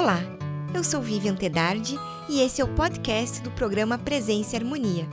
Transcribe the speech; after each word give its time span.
Olá, 0.00 0.20
eu 0.72 0.84
sou 0.84 1.00
Vivian 1.00 1.34
Tedardi 1.34 1.98
e 2.28 2.40
esse 2.40 2.60
é 2.60 2.64
o 2.64 2.68
podcast 2.68 3.42
do 3.42 3.50
programa 3.50 3.98
Presença 3.98 4.54
e 4.54 4.58
Harmonia. 4.60 5.04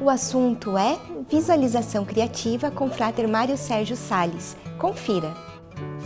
O 0.00 0.08
assunto 0.08 0.78
é 0.78 0.98
visualização 1.30 2.06
criativa 2.06 2.70
com 2.70 2.88
Frater 2.88 3.28
Mário 3.28 3.54
Sérgio 3.58 3.94
Sales. 3.94 4.56
Confira. 4.78 5.34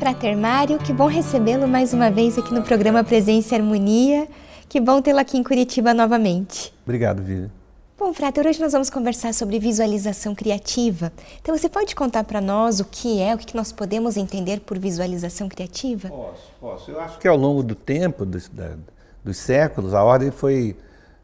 Frater 0.01 0.37
Mário, 0.37 0.81
que 0.81 0.93
bom 0.93 1.07
recebê-lo 1.07 1.69
mais 1.69 1.95
uma 1.95 2.11
vez 2.11 2.36
aqui 2.36 2.53
no 2.53 2.62
programa 2.62 3.04
Presença 3.04 3.54
e 3.54 3.59
Harmonia. 3.59 4.27
Que 4.69 4.80
bom 4.80 5.00
tê-lo 5.00 5.21
aqui 5.21 5.39
em 5.39 5.45
Curitiba 5.45 5.95
novamente. 5.95 6.75
Obrigado, 6.85 7.23
Vivian. 7.23 7.57
Bom, 7.99 8.15
Frater, 8.15 8.46
hoje 8.46 8.61
nós 8.61 8.71
vamos 8.71 8.89
conversar 8.89 9.35
sobre 9.35 9.59
visualização 9.59 10.33
criativa. 10.33 11.12
Então, 11.43 11.59
você 11.59 11.69
pode 11.69 11.96
contar 11.96 12.23
para 12.23 12.41
nós 12.41 12.79
o 12.79 12.85
que 12.85 13.21
é, 13.21 13.35
o 13.35 13.39
que 13.39 13.57
nós 13.57 13.73
podemos 13.73 14.17
entender 14.17 14.61
por 14.61 14.79
visualização 14.79 15.49
criativa? 15.49 16.09
Posso, 16.09 16.53
posso. 16.61 16.91
Eu 16.93 17.00
acho 17.00 17.19
que 17.19 17.27
ao 17.27 17.37
longo 17.37 17.61
do 17.61 17.75
tempo, 17.75 18.25
dos, 18.25 18.49
da, 18.49 18.77
dos 19.25 19.36
séculos, 19.36 19.95
a 19.95 20.05
ordem 20.05 20.31
foi 20.31 20.77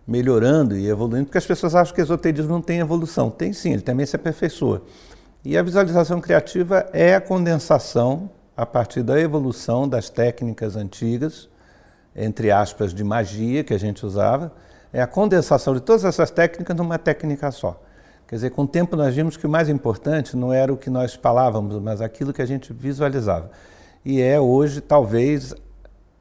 melhorando 0.04 0.76
e 0.76 0.88
evoluindo, 0.88 1.26
porque 1.26 1.38
as 1.38 1.46
pessoas 1.46 1.76
acham 1.76 1.94
que 1.94 2.00
o 2.00 2.02
esoterismo 2.02 2.50
não 2.50 2.60
tem 2.60 2.80
evolução. 2.80 3.30
Tem 3.30 3.52
sim, 3.52 3.74
ele 3.74 3.82
também 3.82 4.04
se 4.04 4.16
aperfeiçoa. 4.16 4.82
E 5.44 5.56
a 5.56 5.62
visualização 5.62 6.20
criativa 6.20 6.90
é 6.92 7.14
a 7.14 7.20
condensação, 7.20 8.28
a 8.56 8.66
partir 8.66 9.04
da 9.04 9.20
evolução 9.20 9.88
das 9.88 10.10
técnicas 10.10 10.74
antigas, 10.74 11.48
entre 12.16 12.50
aspas, 12.50 12.92
de 12.92 13.04
magia 13.04 13.62
que 13.62 13.72
a 13.72 13.78
gente 13.78 14.04
usava, 14.04 14.52
é 14.94 15.02
a 15.02 15.08
condensação 15.08 15.74
de 15.74 15.80
todas 15.80 16.04
essas 16.04 16.30
técnicas 16.30 16.76
numa 16.76 16.96
técnica 16.96 17.50
só. 17.50 17.80
Quer 18.28 18.36
dizer, 18.36 18.50
com 18.50 18.62
o 18.62 18.66
tempo 18.66 18.94
nós 18.94 19.12
vimos 19.12 19.36
que 19.36 19.44
o 19.44 19.50
mais 19.50 19.68
importante 19.68 20.36
não 20.36 20.52
era 20.52 20.72
o 20.72 20.76
que 20.76 20.88
nós 20.88 21.14
falávamos, 21.14 21.82
mas 21.82 22.00
aquilo 22.00 22.32
que 22.32 22.40
a 22.40 22.46
gente 22.46 22.72
visualizava. 22.72 23.50
E 24.04 24.22
é 24.22 24.38
hoje, 24.38 24.80
talvez, 24.80 25.52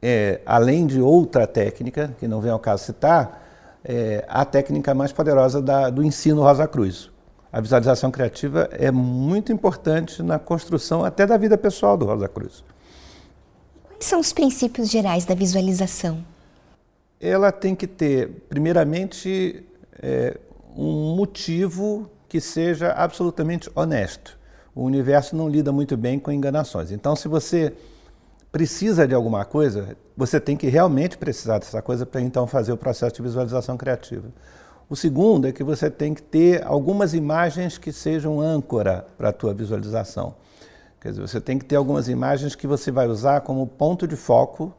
é, 0.02 0.42
além 0.44 0.88
de 0.88 1.00
outra 1.00 1.46
técnica, 1.46 2.16
que 2.20 2.28
não 2.28 2.42
vem 2.42 2.52
ao 2.52 2.58
caso 2.58 2.84
citar, 2.84 3.44
é, 3.86 4.26
a 4.28 4.44
técnica 4.44 4.92
mais 4.96 5.12
poderosa 5.12 5.62
da, 5.62 5.92
do 5.92 6.04
ensino 6.04 6.42
Rosa 6.42 6.68
Cruz. 6.68 7.12
A 7.52 7.62
visualização 7.62 8.10
criativa 8.10 8.68
é 8.72 8.90
muito 8.90 9.54
importante 9.54 10.24
na 10.24 10.40
construção 10.40 11.06
até 11.06 11.28
da 11.28 11.38
vida 11.38 11.60
pessoal 11.60 11.96
do 11.96 12.06
Rosa 12.06 12.28
Cruz. 12.28 12.64
Quais 13.88 14.06
são 14.06 14.20
os 14.20 14.34
princípios 14.34 14.90
gerais 14.90 15.26
da 15.26 15.36
visualização? 15.36 16.33
Ela 17.24 17.52
tem 17.52 17.74
que 17.74 17.88
ter, 17.88 18.30
primeiramente, 18.50 19.66
é, 20.02 20.38
um 20.76 21.16
motivo 21.16 22.10
que 22.28 22.42
seja 22.42 22.92
absolutamente 22.92 23.70
honesto. 23.74 24.38
O 24.76 24.84
universo 24.84 25.36
não 25.36 25.48
lida 25.48 25.72
muito 25.72 25.96
bem 25.96 26.20
com 26.20 26.32
enganações. 26.32 26.92
Então, 26.92 27.16
se 27.16 27.30
você 27.30 27.74
precisa 28.52 29.08
de 29.08 29.16
alguma 29.16 29.46
coisa, 29.46 29.96
você 30.18 30.40
tem 30.40 30.58
que 30.58 30.68
realmente 30.68 31.18
precisar 31.18 31.60
dessa 31.60 31.82
coisa 31.82 32.06
para 32.06 32.20
então 32.20 32.46
fazer 32.46 32.74
o 32.74 32.78
processo 32.78 33.16
de 33.16 33.22
visualização 33.22 33.78
criativa. 33.78 34.28
O 34.90 34.96
segundo 34.96 35.48
é 35.48 35.52
que 35.52 35.64
você 35.64 35.90
tem 35.90 36.14
que 36.14 36.22
ter 36.22 36.66
algumas 36.66 37.14
imagens 37.14 37.78
que 37.78 37.94
sejam 37.94 38.42
âncora 38.42 39.08
para 39.18 39.30
a 39.30 39.34
tua 39.34 39.54
visualização. 39.54 40.36
Quer 41.00 41.12
dizer, 41.12 41.22
você 41.22 41.40
tem 41.40 41.58
que 41.58 41.66
ter 41.66 41.78
algumas 41.78 42.10
imagens 42.10 42.54
que 42.54 42.68
você 42.68 42.92
vai 42.92 43.08
usar 43.08 43.42
como 43.42 43.66
ponto 43.66 44.06
de 44.06 44.16
foco 44.16 44.74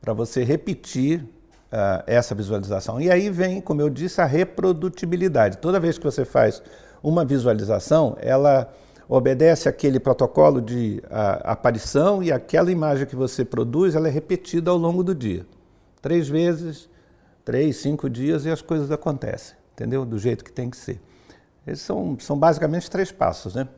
para 0.00 0.12
você 0.12 0.44
repetir 0.44 1.26
uh, 1.72 2.02
essa 2.06 2.34
visualização. 2.34 3.00
E 3.00 3.10
aí 3.10 3.30
vem, 3.30 3.60
como 3.60 3.80
eu 3.80 3.88
disse, 3.88 4.20
a 4.20 4.26
reprodutibilidade. 4.26 5.58
Toda 5.58 5.80
vez 5.80 5.96
que 5.98 6.04
você 6.04 6.24
faz 6.24 6.62
uma 7.02 7.24
visualização, 7.24 8.16
ela 8.20 8.72
obedece 9.08 9.68
aquele 9.68 9.98
protocolo 9.98 10.60
de 10.60 11.02
uh, 11.06 11.42
aparição 11.44 12.22
e 12.22 12.30
aquela 12.30 12.70
imagem 12.70 13.06
que 13.06 13.16
você 13.16 13.44
produz, 13.44 13.94
ela 13.94 14.08
é 14.08 14.10
repetida 14.10 14.70
ao 14.70 14.76
longo 14.76 15.02
do 15.02 15.14
dia. 15.14 15.46
Três 16.00 16.28
vezes, 16.28 16.88
três, 17.44 17.76
cinco 17.76 18.08
dias 18.08 18.44
e 18.44 18.50
as 18.50 18.62
coisas 18.62 18.90
acontecem, 18.90 19.56
entendeu? 19.72 20.04
Do 20.04 20.18
jeito 20.18 20.44
que 20.44 20.52
tem 20.52 20.70
que 20.70 20.76
ser. 20.76 21.00
Esses 21.66 21.84
são, 21.84 22.16
são 22.18 22.38
basicamente 22.38 22.90
três 22.90 23.12
passos, 23.12 23.54
né? 23.54 23.68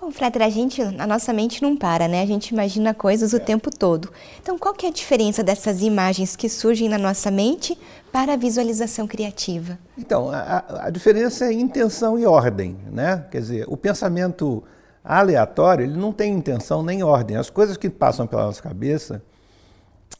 Bom, 0.00 0.12
Frater, 0.12 0.42
a 0.42 0.48
gente, 0.48 0.80
a 0.80 1.06
nossa 1.08 1.32
mente 1.32 1.60
não 1.60 1.76
para, 1.76 2.06
né? 2.06 2.22
A 2.22 2.26
gente 2.26 2.50
imagina 2.50 2.94
coisas 2.94 3.32
o 3.32 3.36
é. 3.36 3.40
tempo 3.40 3.68
todo. 3.68 4.12
Então, 4.40 4.56
qual 4.56 4.72
que 4.72 4.86
é 4.86 4.90
a 4.90 4.92
diferença 4.92 5.42
dessas 5.42 5.82
imagens 5.82 6.36
que 6.36 6.48
surgem 6.48 6.88
na 6.88 6.96
nossa 6.96 7.32
mente 7.32 7.76
para 8.12 8.34
a 8.34 8.36
visualização 8.36 9.08
criativa? 9.08 9.76
Então, 9.98 10.30
a, 10.30 10.84
a 10.84 10.90
diferença 10.90 11.46
é 11.46 11.52
intenção 11.52 12.16
e 12.16 12.24
ordem, 12.24 12.76
né? 12.92 13.26
Quer 13.28 13.40
dizer, 13.40 13.64
o 13.66 13.76
pensamento 13.76 14.62
aleatório, 15.02 15.84
ele 15.84 15.96
não 15.96 16.12
tem 16.12 16.32
intenção 16.32 16.80
nem 16.80 17.02
ordem. 17.02 17.36
As 17.36 17.50
coisas 17.50 17.76
que 17.76 17.90
passam 17.90 18.24
pela 18.24 18.44
nossa 18.44 18.62
cabeça, 18.62 19.20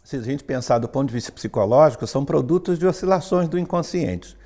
se 0.02 0.16
a 0.16 0.22
gente 0.22 0.42
pensar 0.42 0.78
do 0.78 0.88
ponto 0.88 1.06
de 1.06 1.14
vista 1.14 1.30
psicológico, 1.30 2.04
são 2.04 2.24
produtos 2.24 2.80
de 2.80 2.86
oscilações 2.86 3.48
do 3.48 3.56
inconsciente. 3.56 4.36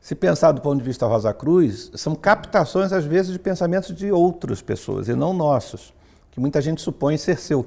Se 0.00 0.14
pensar 0.14 0.52
do 0.52 0.60
ponto 0.60 0.78
de 0.78 0.84
vista 0.84 1.06
Rosa 1.06 1.34
Cruz, 1.34 1.90
são 1.94 2.14
captações, 2.14 2.92
às 2.92 3.04
vezes, 3.04 3.32
de 3.32 3.38
pensamentos 3.38 3.94
de 3.94 4.10
outras 4.12 4.62
pessoas 4.62 5.08
e 5.08 5.14
não 5.14 5.34
nossos, 5.34 5.92
que 6.30 6.40
muita 6.40 6.60
gente 6.60 6.80
supõe 6.80 7.16
ser 7.18 7.38
seu. 7.38 7.66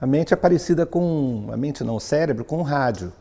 A 0.00 0.06
mente 0.06 0.34
é 0.34 0.36
parecida 0.36 0.84
com, 0.84 1.48
a 1.50 1.56
mente 1.56 1.82
não, 1.82 1.96
o 1.96 2.00
cérebro, 2.00 2.44
com 2.44 2.58
o 2.58 2.62
rádio. 2.62 3.12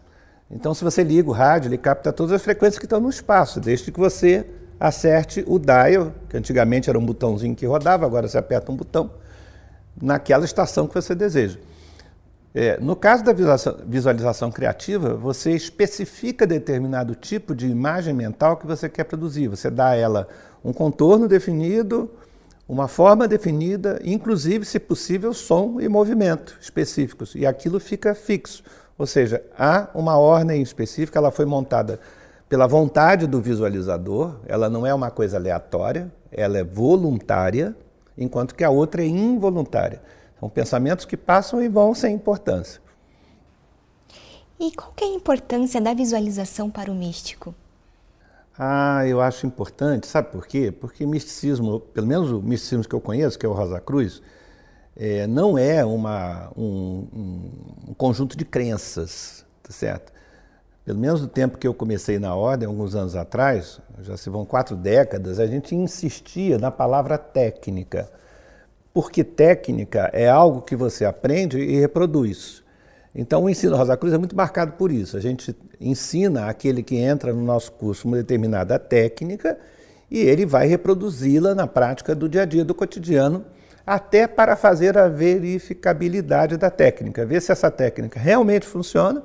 Então, 0.50 0.74
se 0.74 0.84
você 0.84 1.03
liga 1.03 1.30
o 1.30 1.31
rádio, 1.31 1.69
ele 1.69 1.78
capta 1.78 2.12
todas 2.12 2.34
as 2.34 2.41
frequências 2.41 2.78
que 2.78 2.86
estão 2.86 3.00
no 3.00 3.09
espaço, 3.09 3.59
desde 3.59 3.91
que 3.91 4.00
você 4.00 4.46
acerte 4.80 5.44
o 5.47 5.57
dial, 5.57 6.12
que 6.30 6.36
antigamente 6.36 6.90
era 6.90 7.00
um 7.00 7.06
botãozinho 7.06 7.56
que 7.56 7.66
rodava, 7.66 8.06
agora 8.06 8.28
você 8.28 8.38
aperta 8.38 8.72
um 8.72 8.75
botão, 8.75 9.12
naquela 10.02 10.44
estação 10.44 10.88
que 10.88 10.94
você 10.94 11.16
deseja. 11.16 11.57
É, 12.57 12.79
no 12.79 12.95
caso 12.95 13.21
da 13.21 13.33
visualização 13.85 14.49
criativa, 14.49 15.13
você 15.13 15.51
especifica 15.51 16.47
determinado 16.47 17.13
tipo 17.13 17.53
de 17.53 17.67
imagem 17.67 18.13
mental 18.13 18.55
que 18.55 18.66
você 18.66 18.88
quer 18.88 19.03
produzir. 19.03 19.49
Você 19.49 19.69
dá 19.69 19.89
a 19.89 19.95
ela 19.95 20.25
um 20.63 20.71
contorno 20.71 21.27
definido, 21.27 22.09
uma 22.65 22.88
forma 22.88 23.27
definida, 23.27 23.99
inclusive, 24.05 24.63
se 24.63 24.79
possível, 24.79 25.33
som 25.33 25.81
e 25.81 25.89
movimento 25.89 26.57
específicos. 26.61 27.35
E 27.35 27.45
aquilo 27.45 27.77
fica 27.77 28.15
fixo. 28.15 28.63
Ou 28.97 29.05
seja, 29.05 29.44
há 29.59 29.89
uma 29.94 30.17
ordem 30.17 30.61
específica, 30.61 31.19
ela 31.19 31.31
foi 31.31 31.45
montada 31.45 31.99
pela 32.47 32.67
vontade 32.67 33.27
do 33.27 33.41
visualizador, 33.41 34.38
ela 34.47 34.69
não 34.69 34.88
é 34.88 34.94
uma 34.94 35.11
coisa 35.11 35.35
aleatória, 35.35 36.09
ela 36.31 36.57
é 36.57 36.63
voluntária, 36.63 37.75
enquanto 38.17 38.55
que 38.55 38.63
a 38.63 38.69
outra 38.69 39.03
é 39.03 39.07
involuntária. 39.07 40.01
São 40.45 40.50
pensamentos 40.51 41.06
que 41.06 41.17
passam 41.17 41.59
e 41.59 41.67
vão 41.67 41.95
sem 41.95 42.13
importância. 42.13 42.79
E 44.59 44.72
qual 44.75 44.94
é 45.01 45.06
a 45.06 45.07
importância 45.07 45.81
da 45.81 45.91
visualização 45.91 46.69
para 46.69 46.91
o 46.91 46.94
místico? 46.94 47.56
Ah, 48.57 49.01
eu 49.07 49.22
acho 49.22 49.47
importante, 49.47 50.06
sabe 50.06 50.29
por 50.31 50.45
quê? 50.45 50.72
Porque 50.72 51.03
misticismo, 51.03 51.79
pelo 51.79 52.06
menos 52.06 52.31
o 52.31 52.44
misticismo 52.44 52.88
que 52.88 52.94
eu 52.94 53.01
conheço, 53.01 53.39
que 53.39 53.45
é 53.45 53.50
o 53.50 53.53
Rosa 53.53 53.81
Cruz, 53.81 54.22
é, 54.95 55.25
não 55.25 55.57
é 55.57 55.83
uma, 55.83 56.51
um, 56.56 57.07
um, 57.88 57.94
conjunto 57.97 58.38
de 58.38 58.45
crenças, 58.45 59.44
tá 59.63 59.73
certo? 59.73 60.13
Pelo 60.85 61.00
menos 61.00 61.22
no 61.22 61.27
tempo 61.27 61.57
que 61.57 61.67
eu 61.67 61.73
comecei 61.73 62.19
na 62.19 62.35
ordem, 62.35 62.67
alguns 62.67 62.94
anos 62.94 63.16
atrás, 63.16 63.79
já 64.01 64.16
se 64.16 64.29
vão 64.29 64.45
quatro 64.45 64.75
décadas, 64.75 65.39
a 65.39 65.47
gente 65.47 65.73
insistia 65.75 66.59
na 66.59 66.69
palavra 66.69 67.17
técnica 67.17 68.07
porque 68.95 69.25
técnica 69.25 70.09
é 70.13 70.29
algo 70.29 70.61
que 70.61 70.73
você 70.73 71.03
aprende 71.03 71.59
e 71.59 71.78
reproduz. 71.81 72.63
Então, 73.13 73.44
o 73.44 73.50
ensino 73.50 73.75
Rosa 73.75 73.97
Cruz 73.97 74.13
é 74.13 74.17
muito 74.17 74.38
marcado 74.38 74.72
por 74.72 74.89
isso. 74.89 75.17
A 75.17 75.19
gente 75.19 75.53
ensina 75.81 76.47
aquele 76.47 76.81
que 76.81 76.95
entra 76.95 77.33
no 77.33 77.41
nosso 77.41 77.73
curso 77.73 78.07
uma 78.07 78.16
determinada 78.16 78.79
técnica 78.79 79.57
e 80.09 80.19
ele 80.19 80.45
vai 80.45 80.66
reproduzi-la 80.67 81.53
na 81.53 81.67
prática 81.67 82.16
do 82.16 82.29
dia 82.29 82.44
a 82.44 82.45
dia, 82.45 82.63
do 82.63 82.73
cotidiano, 82.73 83.44
até 83.85 84.28
para 84.28 84.56
fazer 84.56 84.97
a 84.97 85.09
verificabilidade 85.09 86.56
da 86.56 86.69
técnica, 86.69 87.25
ver 87.25 87.41
se 87.41 87.51
essa 87.51 87.69
técnica 87.69 88.18
realmente 88.18 88.65
funciona 88.65 89.21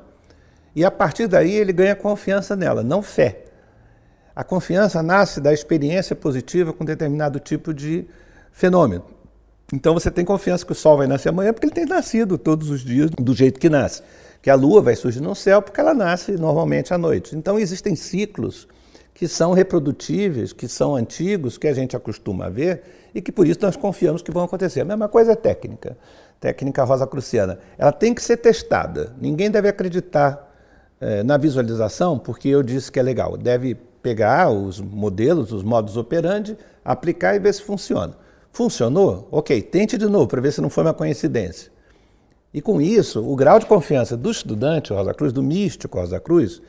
e 0.75 0.85
a 0.85 0.91
partir 0.91 1.29
daí 1.29 1.55
ele 1.55 1.73
ganha 1.73 1.95
confiança 1.95 2.57
nela, 2.57 2.83
não 2.83 3.03
fé. 3.03 3.45
A 4.35 4.43
confiança 4.43 5.01
nasce 5.01 5.41
da 5.41 5.53
experiência 5.53 6.17
positiva 6.17 6.73
com 6.73 6.85
determinado 6.85 7.39
tipo 7.39 7.73
de 7.73 8.05
fenômeno. 8.51 9.20
Então 9.73 9.95
você 9.95 10.11
tem 10.11 10.25
confiança 10.25 10.67
que 10.67 10.73
o 10.73 10.75
sol 10.75 10.97
vai 10.97 11.07
nascer 11.07 11.29
amanhã 11.29 11.53
porque 11.53 11.67
ele 11.67 11.75
tem 11.75 11.87
nascido 11.87 12.37
todos 12.37 12.71
os 12.71 12.81
dias 12.81 13.11
do 13.11 13.35
jeito 13.35 13.61
que 13.61 13.69
nasce. 13.69 14.03
Que 14.43 14.51
a 14.51 14.55
lua 14.55 14.81
vai 14.81 14.97
surgir 14.97 15.21
no 15.21 15.35
céu 15.35 15.63
porque 15.63 15.81
ela 15.81 15.95
nasce 15.95 16.33
normalmente 16.33 16.93
à 16.93 16.99
noite. 16.99 17.37
Então 17.37 17.59
existem 17.59 17.95
ciclos 17.95 18.67
que 19.15 19.29
são 19.29 19.53
reprodutíveis, 19.53 20.53
que 20.53 20.67
são 20.67 20.97
antigos, 20.97 21.59
que 21.59 21.69
a 21.69 21.75
gente 21.75 21.95
acostuma 21.95 22.47
a 22.47 22.49
ver 22.49 22.83
e 23.15 23.21
que 23.21 23.31
por 23.31 23.47
isso 23.47 23.61
nós 23.63 23.77
confiamos 23.77 24.23
que 24.23 24.31
vão 24.31 24.45
acontecer. 24.45 24.81
A 24.81 24.85
mesma 24.85 25.09
coisa 25.09 25.33
é 25.33 25.37
técnica, 25.37 25.97
técnica 26.41 26.83
rosa 26.85 27.07
cruciana. 27.07 27.59
Ela 27.77 27.93
tem 27.93 28.15
que 28.15 28.23
ser 28.23 28.39
testada. 28.39 29.15
Ninguém 29.21 29.51
deve 29.51 29.69
acreditar 29.69 30.51
eh, 31.01 31.23
na 31.23 31.37
visualização 31.37 32.19
porque 32.19 32.49
eu 32.49 32.63
disse 32.63 32.91
que 32.91 32.99
é 32.99 33.03
legal. 33.03 33.37
Deve 33.37 33.77
pegar 34.03 34.51
os 34.51 34.81
modelos, 34.81 35.53
os 35.53 35.63
modos 35.63 35.97
operandi, 35.97 36.57
aplicar 36.85 37.37
e 37.37 37.39
ver 37.39 37.53
se 37.53 37.63
funciona. 37.63 38.15
Funcionou? 38.53 39.29
Ok, 39.31 39.63
tente 39.63 39.97
de 39.97 40.07
novo 40.07 40.27
para 40.27 40.41
ver 40.41 40.53
se 40.53 40.61
não 40.61 40.71
foi 40.71 40.85
uma 40.85 40.95
coincidência. 40.95 41.71
E 42.53 42.61
com 42.61 42.81
isso, 42.81 43.25
o 43.25 43.37
grau 43.37 43.59
de 43.59 43.67
confiança 43.67 44.17
do 44.17 44.31
estudante 44.31 44.93
Rosa 44.93 45.15
Cruz, 45.15 45.33
do 45.33 45.43
místico 45.43 45.99
Rosa 45.99 46.19
Cruz, 46.19 46.61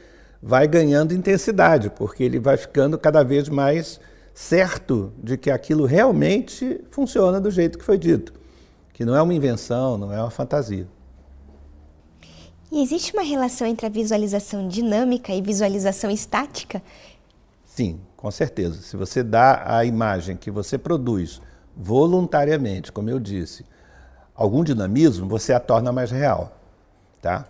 vai 0.41 0.67
ganhando 0.67 1.13
intensidade, 1.13 1.89
porque 1.89 2.23
ele 2.23 2.39
vai 2.39 2.55
ficando 2.55 2.97
cada 2.97 3.23
vez 3.23 3.49
mais 3.49 3.99
certo 4.33 5.11
de 5.21 5.37
que 5.37 5.49
aquilo 5.49 5.85
realmente 5.85 6.81
funciona 6.89 7.41
do 7.41 7.49
jeito 7.49 7.77
que 7.77 7.83
foi 7.83 7.97
dito, 7.97 8.33
que 8.93 9.03
não 9.03 9.15
é 9.15 9.21
uma 9.21 9.33
invenção, 9.33 9.97
não 9.97 10.13
é 10.13 10.21
uma 10.21 10.31
fantasia. 10.31 10.87
E 12.71 12.81
existe 12.81 13.11
uma 13.13 13.23
relação 13.23 13.67
entre 13.67 13.85
a 13.85 13.89
visualização 13.89 14.67
dinâmica 14.67 15.33
e 15.33 15.41
visualização 15.41 16.09
estática? 16.09 16.81
Sim, 17.65 17.99
com 18.15 18.31
certeza. 18.31 18.81
Se 18.81 18.95
você 18.95 19.23
dá 19.23 19.63
a 19.65 19.83
imagem 19.83 20.37
que 20.37 20.49
você 20.49 20.77
produz 20.77 21.41
voluntariamente, 21.75 22.91
como 22.91 23.09
eu 23.09 23.19
disse, 23.19 23.65
algum 24.35 24.63
dinamismo, 24.63 25.27
você 25.27 25.53
a 25.53 25.59
torna 25.59 25.91
mais 25.91 26.11
real. 26.11 26.57
Tá? 27.21 27.45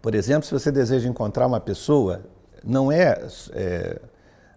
Por 0.00 0.14
exemplo, 0.14 0.44
se 0.46 0.52
você 0.52 0.70
deseja 0.70 1.08
encontrar 1.08 1.46
uma 1.46 1.60
pessoa, 1.60 2.22
não 2.64 2.90
é, 2.90 3.26
é 3.52 4.00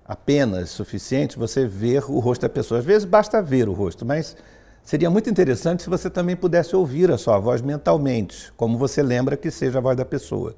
apenas 0.05 0.71
suficiente 0.71 1.37
você 1.37 1.67
ver 1.67 2.03
o 2.09 2.19
rosto 2.19 2.41
da 2.41 2.49
pessoa. 2.49 2.79
Às 2.79 2.85
vezes 2.85 3.05
basta 3.05 3.41
ver 3.41 3.69
o 3.69 3.73
rosto, 3.73 4.05
mas 4.05 4.35
seria 4.83 5.09
muito 5.09 5.29
interessante 5.29 5.83
se 5.83 5.89
você 5.89 6.09
também 6.09 6.35
pudesse 6.35 6.75
ouvir 6.75 7.11
a 7.11 7.17
sua 7.17 7.37
voz 7.37 7.61
mentalmente, 7.61 8.51
como 8.57 8.77
você 8.77 9.03
lembra 9.03 9.37
que 9.37 9.51
seja 9.51 9.77
a 9.77 9.81
voz 9.81 9.95
da 9.95 10.05
pessoa. 10.05 10.55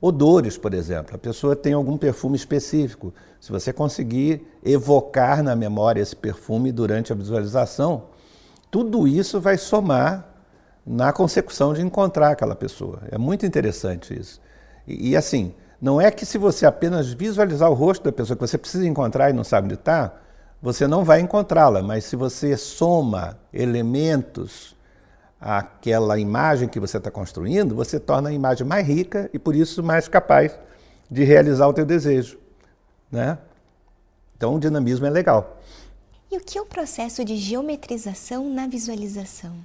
Odores, 0.00 0.56
por 0.56 0.74
exemplo. 0.74 1.14
A 1.14 1.18
pessoa 1.18 1.56
tem 1.56 1.72
algum 1.72 1.96
perfume 1.96 2.36
específico. 2.36 3.12
Se 3.40 3.50
você 3.50 3.72
conseguir 3.72 4.46
evocar 4.64 5.42
na 5.42 5.56
memória 5.56 6.00
esse 6.00 6.14
perfume 6.14 6.70
durante 6.70 7.12
a 7.12 7.16
visualização, 7.16 8.04
tudo 8.70 9.08
isso 9.08 9.40
vai 9.40 9.58
somar 9.58 10.26
na 10.86 11.12
consecução 11.12 11.74
de 11.74 11.82
encontrar 11.82 12.30
aquela 12.30 12.54
pessoa. 12.54 13.00
É 13.10 13.18
muito 13.18 13.44
interessante 13.44 14.18
isso. 14.18 14.40
E, 14.86 15.10
e 15.10 15.16
assim, 15.16 15.52
não 15.80 16.00
é 16.00 16.10
que 16.10 16.24
se 16.24 16.38
você 16.38 16.64
apenas 16.64 17.12
visualizar 17.12 17.70
o 17.70 17.74
rosto 17.74 18.04
da 18.04 18.12
pessoa 18.12 18.36
que 18.36 18.46
você 18.46 18.56
precisa 18.56 18.86
encontrar 18.86 19.30
e 19.30 19.32
não 19.32 19.44
sabe 19.44 19.66
onde 19.66 19.74
está, 19.74 20.14
você 20.62 20.86
não 20.86 21.04
vai 21.04 21.20
encontrá-la, 21.20 21.82
mas 21.82 22.04
se 22.04 22.16
você 22.16 22.56
soma 22.56 23.38
elementos 23.52 24.74
àquela 25.40 26.18
imagem 26.18 26.68
que 26.68 26.80
você 26.80 26.98
está 26.98 27.10
construindo, 27.10 27.74
você 27.74 28.00
torna 28.00 28.28
a 28.28 28.32
imagem 28.32 28.66
mais 28.66 28.86
rica 28.86 29.30
e 29.32 29.38
por 29.38 29.54
isso 29.54 29.82
mais 29.82 30.08
capaz 30.08 30.58
de 31.10 31.24
realizar 31.24 31.66
o 31.68 31.72
teu 31.72 31.86
desejo, 31.86 32.38
né? 33.10 33.38
Então 34.36 34.54
o 34.54 34.60
dinamismo 34.60 35.06
é 35.06 35.10
legal. 35.10 35.58
E 36.30 36.36
o 36.36 36.40
que 36.40 36.58
é 36.58 36.60
o 36.60 36.66
processo 36.66 37.24
de 37.24 37.36
geometrização 37.36 38.52
na 38.52 38.66
visualização? 38.66 39.56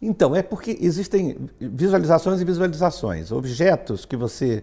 Então, 0.00 0.36
é 0.36 0.42
porque 0.42 0.76
existem 0.80 1.48
visualizações 1.58 2.40
e 2.40 2.44
visualizações. 2.44 3.32
Objetos 3.32 4.04
que 4.04 4.16
você 4.16 4.62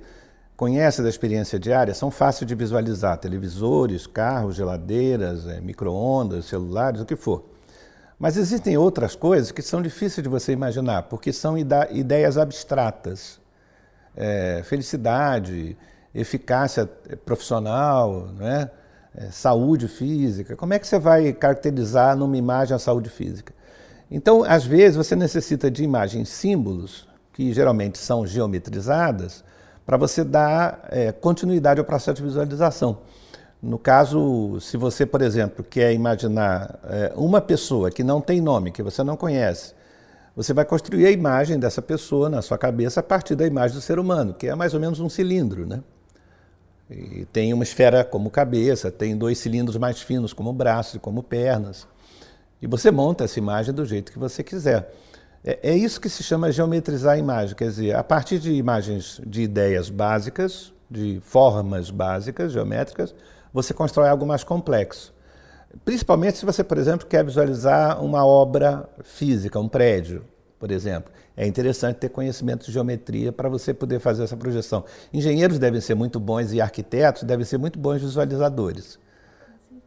conhece 0.55 1.01
da 1.01 1.09
experiência 1.09 1.59
diária 1.59 1.93
são 1.93 2.11
fáceis 2.11 2.47
de 2.47 2.53
visualizar: 2.53 3.17
televisores, 3.17 4.05
carros, 4.05 4.55
geladeiras, 4.55 5.47
é, 5.47 5.59
micro-ondas, 5.59 6.45
celulares, 6.45 7.01
o 7.01 7.05
que 7.05 7.15
for. 7.15 7.43
Mas 8.21 8.37
existem 8.37 8.77
outras 8.77 9.15
coisas 9.15 9.51
que 9.51 9.63
são 9.63 9.81
difíceis 9.81 10.21
de 10.21 10.29
você 10.29 10.51
imaginar, 10.51 11.01
porque 11.09 11.33
são 11.33 11.57
ideias 11.57 12.37
abstratas. 12.37 13.41
É, 14.15 14.61
felicidade, 14.63 15.75
eficácia 16.13 16.85
profissional, 17.25 18.27
né? 18.37 18.69
É, 19.15 19.31
saúde 19.31 19.87
física. 19.87 20.55
Como 20.55 20.71
é 20.71 20.77
que 20.77 20.85
você 20.85 20.99
vai 20.99 21.33
caracterizar 21.33 22.15
numa 22.15 22.37
imagem 22.37 22.75
a 22.75 22.79
saúde 22.79 23.09
física? 23.09 23.55
Então, 24.11 24.43
às 24.43 24.65
vezes, 24.65 24.95
você 24.95 25.15
necessita 25.15 25.71
de 25.71 25.83
imagens 25.83 26.29
símbolos, 26.29 27.07
que 27.33 27.51
geralmente 27.51 27.97
são 27.97 28.27
geometrizadas, 28.27 29.43
para 29.83 29.97
você 29.97 30.23
dar 30.23 30.87
é, 30.91 31.11
continuidade 31.11 31.79
ao 31.79 31.85
processo 31.87 32.17
de 32.17 32.23
visualização. 32.27 32.99
No 33.61 33.77
caso, 33.77 34.59
se 34.59 34.75
você, 34.75 35.05
por 35.05 35.21
exemplo, 35.21 35.63
quer 35.63 35.93
imaginar 35.93 36.79
é, 36.83 37.13
uma 37.15 37.39
pessoa 37.39 37.91
que 37.91 38.03
não 38.03 38.19
tem 38.19 38.41
nome, 38.41 38.71
que 38.71 38.81
você 38.81 39.03
não 39.03 39.15
conhece, 39.15 39.75
você 40.35 40.53
vai 40.53 40.65
construir 40.65 41.05
a 41.05 41.11
imagem 41.11 41.59
dessa 41.59 41.81
pessoa 41.81 42.29
na 42.29 42.41
sua 42.41 42.57
cabeça 42.57 43.01
a 43.01 43.03
partir 43.03 43.35
da 43.35 43.45
imagem 43.45 43.75
do 43.75 43.81
ser 43.81 43.99
humano, 43.99 44.33
que 44.33 44.47
é 44.47 44.55
mais 44.55 44.73
ou 44.73 44.79
menos 44.79 44.99
um 44.99 45.09
cilindro, 45.09 45.67
né? 45.67 45.81
E 46.89 47.25
tem 47.25 47.53
uma 47.53 47.63
esfera 47.63 48.03
como 48.03 48.29
cabeça, 48.29 48.91
tem 48.91 49.15
dois 49.15 49.37
cilindros 49.37 49.77
mais 49.77 50.01
finos 50.01 50.33
como 50.33 50.51
braços 50.51 50.95
e 50.95 50.99
como 50.99 51.21
pernas. 51.21 51.87
E 52.61 52.67
você 52.67 52.91
monta 52.91 53.23
essa 53.23 53.39
imagem 53.39 53.73
do 53.73 53.85
jeito 53.85 54.11
que 54.11 54.19
você 54.19 54.43
quiser. 54.43 54.91
É, 55.43 55.71
é, 55.71 55.75
isso 55.75 56.01
que 56.01 56.09
se 56.09 56.21
chama 56.21 56.51
geometrizar 56.51 57.13
a 57.13 57.17
imagem, 57.17 57.55
quer 57.55 57.65
dizer, 57.65 57.95
a 57.95 58.03
partir 58.03 58.39
de 58.39 58.51
imagens 58.51 59.21
de 59.25 59.41
ideias 59.41 59.89
básicas, 59.89 60.73
de 60.89 61.19
formas 61.23 61.89
básicas, 61.89 62.51
geométricas, 62.51 63.15
você 63.53 63.73
constrói 63.73 64.09
algo 64.09 64.25
mais 64.25 64.43
complexo. 64.43 65.13
Principalmente 65.85 66.37
se 66.37 66.45
você, 66.45 66.63
por 66.63 66.77
exemplo, 66.77 67.07
quer 67.07 67.23
visualizar 67.23 68.03
uma 68.03 68.25
obra 68.25 68.89
física, 69.03 69.59
um 69.59 69.67
prédio, 69.67 70.25
por 70.59 70.69
exemplo. 70.69 71.11
É 71.35 71.47
interessante 71.47 71.97
ter 71.97 72.09
conhecimento 72.09 72.65
de 72.65 72.71
geometria 72.71 73.31
para 73.31 73.49
você 73.49 73.73
poder 73.73 73.99
fazer 73.99 74.23
essa 74.23 74.35
projeção. 74.35 74.83
Engenheiros 75.13 75.57
devem 75.57 75.79
ser 75.79 75.95
muito 75.95 76.19
bons 76.19 76.51
e 76.51 76.59
arquitetos 76.59 77.23
devem 77.23 77.45
ser 77.45 77.57
muito 77.57 77.79
bons 77.79 78.01
visualizadores, 78.01 78.99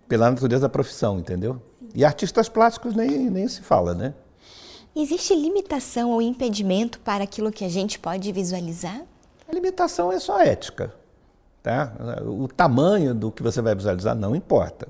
pela 0.09 0.31
natureza 0.31 0.63
da 0.63 0.69
profissão, 0.69 1.19
entendeu? 1.19 1.61
E 1.95 2.05
artistas 2.05 2.49
plásticos 2.49 2.95
nem, 2.95 3.31
nem 3.31 3.47
se 3.47 3.61
fala, 3.61 3.95
né? 3.95 4.15
Existe 4.97 5.35
limitação 5.35 6.11
ou 6.13 6.23
impedimento 6.23 6.99
para 7.01 7.25
aquilo 7.25 7.53
que 7.53 7.65
a 7.65 7.69
gente 7.69 7.99
pode 7.99 8.31
visualizar? 8.33 9.03
A 9.47 9.53
limitação 9.53 10.11
é 10.11 10.19
só 10.19 10.41
ética. 10.41 10.95
Tá? 11.65 11.95
O 12.27 12.47
tamanho 12.47 13.15
do 13.15 13.33
que 13.33 13.43
você 13.43 13.63
vai 13.63 13.75
visualizar 13.75 14.15
não 14.15 14.37
importa. 14.37 14.87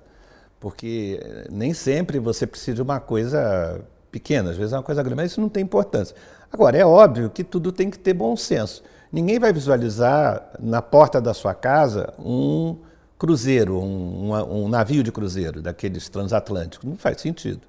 Porque 0.58 1.20
nem 1.48 1.72
sempre 1.72 2.18
você 2.18 2.48
precisa 2.48 2.74
de 2.74 2.82
uma 2.82 2.98
coisa 2.98 3.80
pequena, 4.10 4.50
às 4.50 4.56
vezes 4.56 4.72
é 4.72 4.76
uma 4.76 4.82
coisa 4.82 5.00
grande, 5.00 5.16
mas 5.16 5.30
isso 5.30 5.40
não 5.40 5.48
tem 5.48 5.62
importância. 5.62 6.16
Agora, 6.52 6.76
é 6.76 6.84
óbvio 6.84 7.30
que 7.30 7.44
tudo 7.44 7.70
tem 7.70 7.88
que 7.88 7.98
ter 7.98 8.12
bom 8.12 8.36
senso. 8.36 8.82
Ninguém 9.12 9.38
vai 9.38 9.52
visualizar 9.52 10.50
na 10.58 10.82
porta 10.82 11.20
da 11.20 11.32
sua 11.32 11.54
casa 11.54 12.12
um 12.18 12.76
cruzeiro, 13.16 13.78
um, 13.78 14.32
um, 14.32 14.64
um 14.64 14.68
navio 14.68 15.04
de 15.04 15.12
cruzeiro, 15.12 15.62
daqueles 15.62 16.08
transatlânticos. 16.08 16.88
Não 16.88 16.96
faz 16.96 17.20
sentido. 17.20 17.60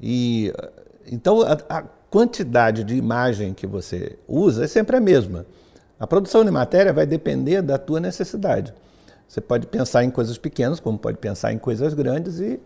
E 0.00 0.52
então, 1.10 1.42
a, 1.42 1.58
a, 1.68 1.82
quantidade 2.08 2.84
de 2.84 2.94
imagem 2.94 3.52
que 3.52 3.66
você 3.66 4.16
usa 4.28 4.64
é 4.64 4.68
sempre 4.68 4.96
a 4.96 5.00
mesma. 5.00 5.44
A 6.02 6.06
produção 6.08 6.44
de 6.44 6.50
matéria 6.50 6.92
vai 6.92 7.06
depender 7.06 7.62
da 7.62 7.78
tua 7.78 8.00
necessidade. 8.00 8.74
Você 9.28 9.40
pode 9.40 9.68
pensar 9.68 10.02
em 10.02 10.10
coisas 10.10 10.36
pequenas, 10.36 10.80
como 10.80 10.98
pode 10.98 11.16
pensar 11.18 11.52
em 11.52 11.58
coisas 11.58 11.94
grandes, 11.94 12.40
e 12.40 12.58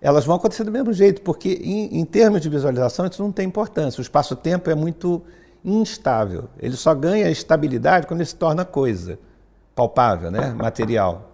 elas 0.00 0.24
vão 0.24 0.36
acontecer 0.36 0.62
do 0.62 0.70
mesmo 0.70 0.92
jeito, 0.92 1.20
porque 1.22 1.60
em, 1.64 1.98
em 1.98 2.04
termos 2.04 2.40
de 2.40 2.48
visualização 2.48 3.04
isso 3.04 3.20
não 3.20 3.32
tem 3.32 3.48
importância. 3.48 3.98
O 3.98 4.02
espaço-tempo 4.02 4.70
é 4.70 4.76
muito 4.76 5.20
instável. 5.64 6.44
Ele 6.60 6.76
só 6.76 6.94
ganha 6.94 7.28
estabilidade 7.28 8.06
quando 8.06 8.20
ele 8.20 8.28
se 8.28 8.36
torna 8.36 8.64
coisa 8.64 9.18
palpável, 9.74 10.30
né? 10.30 10.54
material. 10.56 11.32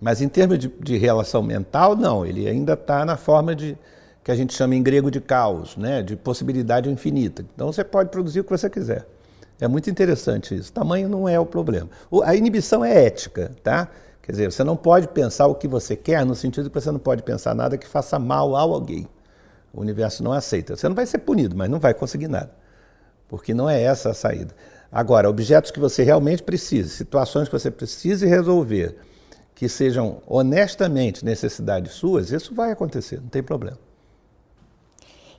Mas 0.00 0.20
em 0.20 0.28
termos 0.28 0.58
de, 0.58 0.66
de 0.66 0.96
relação 0.96 1.40
mental, 1.40 1.94
não. 1.94 2.26
Ele 2.26 2.48
ainda 2.48 2.72
está 2.72 3.04
na 3.04 3.16
forma 3.16 3.54
de, 3.54 3.78
que 4.24 4.32
a 4.32 4.34
gente 4.34 4.52
chama 4.52 4.74
em 4.74 4.82
grego 4.82 5.08
de 5.08 5.20
caos, 5.20 5.76
né, 5.76 6.02
de 6.02 6.16
possibilidade 6.16 6.90
infinita. 6.90 7.44
Então 7.54 7.72
você 7.72 7.84
pode 7.84 8.10
produzir 8.10 8.40
o 8.40 8.44
que 8.44 8.50
você 8.50 8.68
quiser. 8.68 9.13
É 9.60 9.68
muito 9.68 9.88
interessante 9.88 10.54
isso. 10.54 10.72
Tamanho 10.72 11.08
não 11.08 11.28
é 11.28 11.38
o 11.38 11.46
problema. 11.46 11.88
A 12.24 12.34
inibição 12.34 12.84
é 12.84 13.04
ética, 13.04 13.52
tá? 13.62 13.88
Quer 14.22 14.32
dizer, 14.32 14.52
você 14.52 14.64
não 14.64 14.76
pode 14.76 15.08
pensar 15.08 15.46
o 15.46 15.54
que 15.54 15.68
você 15.68 15.94
quer 15.94 16.24
no 16.24 16.34
sentido 16.34 16.70
que 16.70 16.80
você 16.80 16.90
não 16.90 16.98
pode 16.98 17.22
pensar 17.22 17.54
nada 17.54 17.76
que 17.76 17.86
faça 17.86 18.18
mal 18.18 18.56
a 18.56 18.60
alguém. 18.60 19.06
O 19.72 19.80
universo 19.80 20.22
não 20.22 20.32
aceita. 20.32 20.76
Você 20.76 20.88
não 20.88 20.94
vai 20.94 21.06
ser 21.06 21.18
punido, 21.18 21.56
mas 21.56 21.68
não 21.68 21.78
vai 21.78 21.92
conseguir 21.92 22.28
nada. 22.28 22.50
Porque 23.28 23.52
não 23.52 23.68
é 23.68 23.82
essa 23.82 24.10
a 24.10 24.14
saída. 24.14 24.54
Agora, 24.90 25.28
objetos 25.28 25.70
que 25.70 25.80
você 25.80 26.02
realmente 26.02 26.42
precise, 26.42 26.90
situações 26.90 27.48
que 27.48 27.52
você 27.52 27.70
precise 27.70 28.26
resolver, 28.26 28.96
que 29.54 29.68
sejam 29.68 30.22
honestamente 30.26 31.24
necessidades 31.24 31.92
suas, 31.92 32.30
isso 32.30 32.54
vai 32.54 32.70
acontecer, 32.72 33.20
não 33.20 33.28
tem 33.28 33.42
problema. 33.42 33.78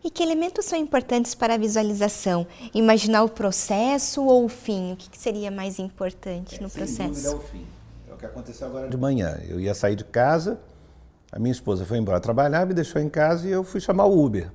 E 0.06 0.10
que 0.12 0.22
elementos 0.22 0.66
são 0.66 0.78
importantes 0.78 1.34
para 1.34 1.56
a 1.56 1.58
visualização? 1.58 2.46
Imaginar 2.76 3.24
o 3.24 3.30
processo 3.30 4.24
ou 4.24 4.46
o 4.46 4.48
fim? 4.48 4.94
O 4.94 4.96
que 4.96 5.18
seria 5.18 5.50
mais 5.50 5.80
importante 5.80 6.60
é, 6.60 6.62
no 6.62 6.70
processo? 6.70 7.26
é 7.26 7.30
o 7.32 7.40
fim. 7.40 7.66
É 8.08 8.14
o 8.14 8.16
que 8.16 8.26
aconteceu 8.28 8.68
agora 8.68 8.88
de 8.88 8.96
manhã. 8.96 9.40
Eu 9.50 9.60
ia 9.60 9.74
sair 9.74 9.96
de 9.96 10.04
casa, 10.04 10.60
a 11.32 11.40
minha 11.40 11.52
esposa 11.52 11.86
foi 11.86 11.98
embora 11.98 12.20
trabalhar, 12.20 12.68
me 12.68 12.76
deixou 12.76 13.02
em 13.02 13.10
casa 13.10 13.48
e 13.48 13.52
eu 13.52 13.64
fui 13.64 13.82
chamar 13.82 14.06
o 14.06 14.24
Uber. 14.24 14.52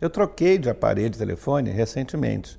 Eu 0.00 0.08
troquei 0.08 0.58
de 0.58 0.70
aparelho 0.70 1.10
de 1.10 1.18
telefone 1.18 1.70
recentemente. 1.70 2.56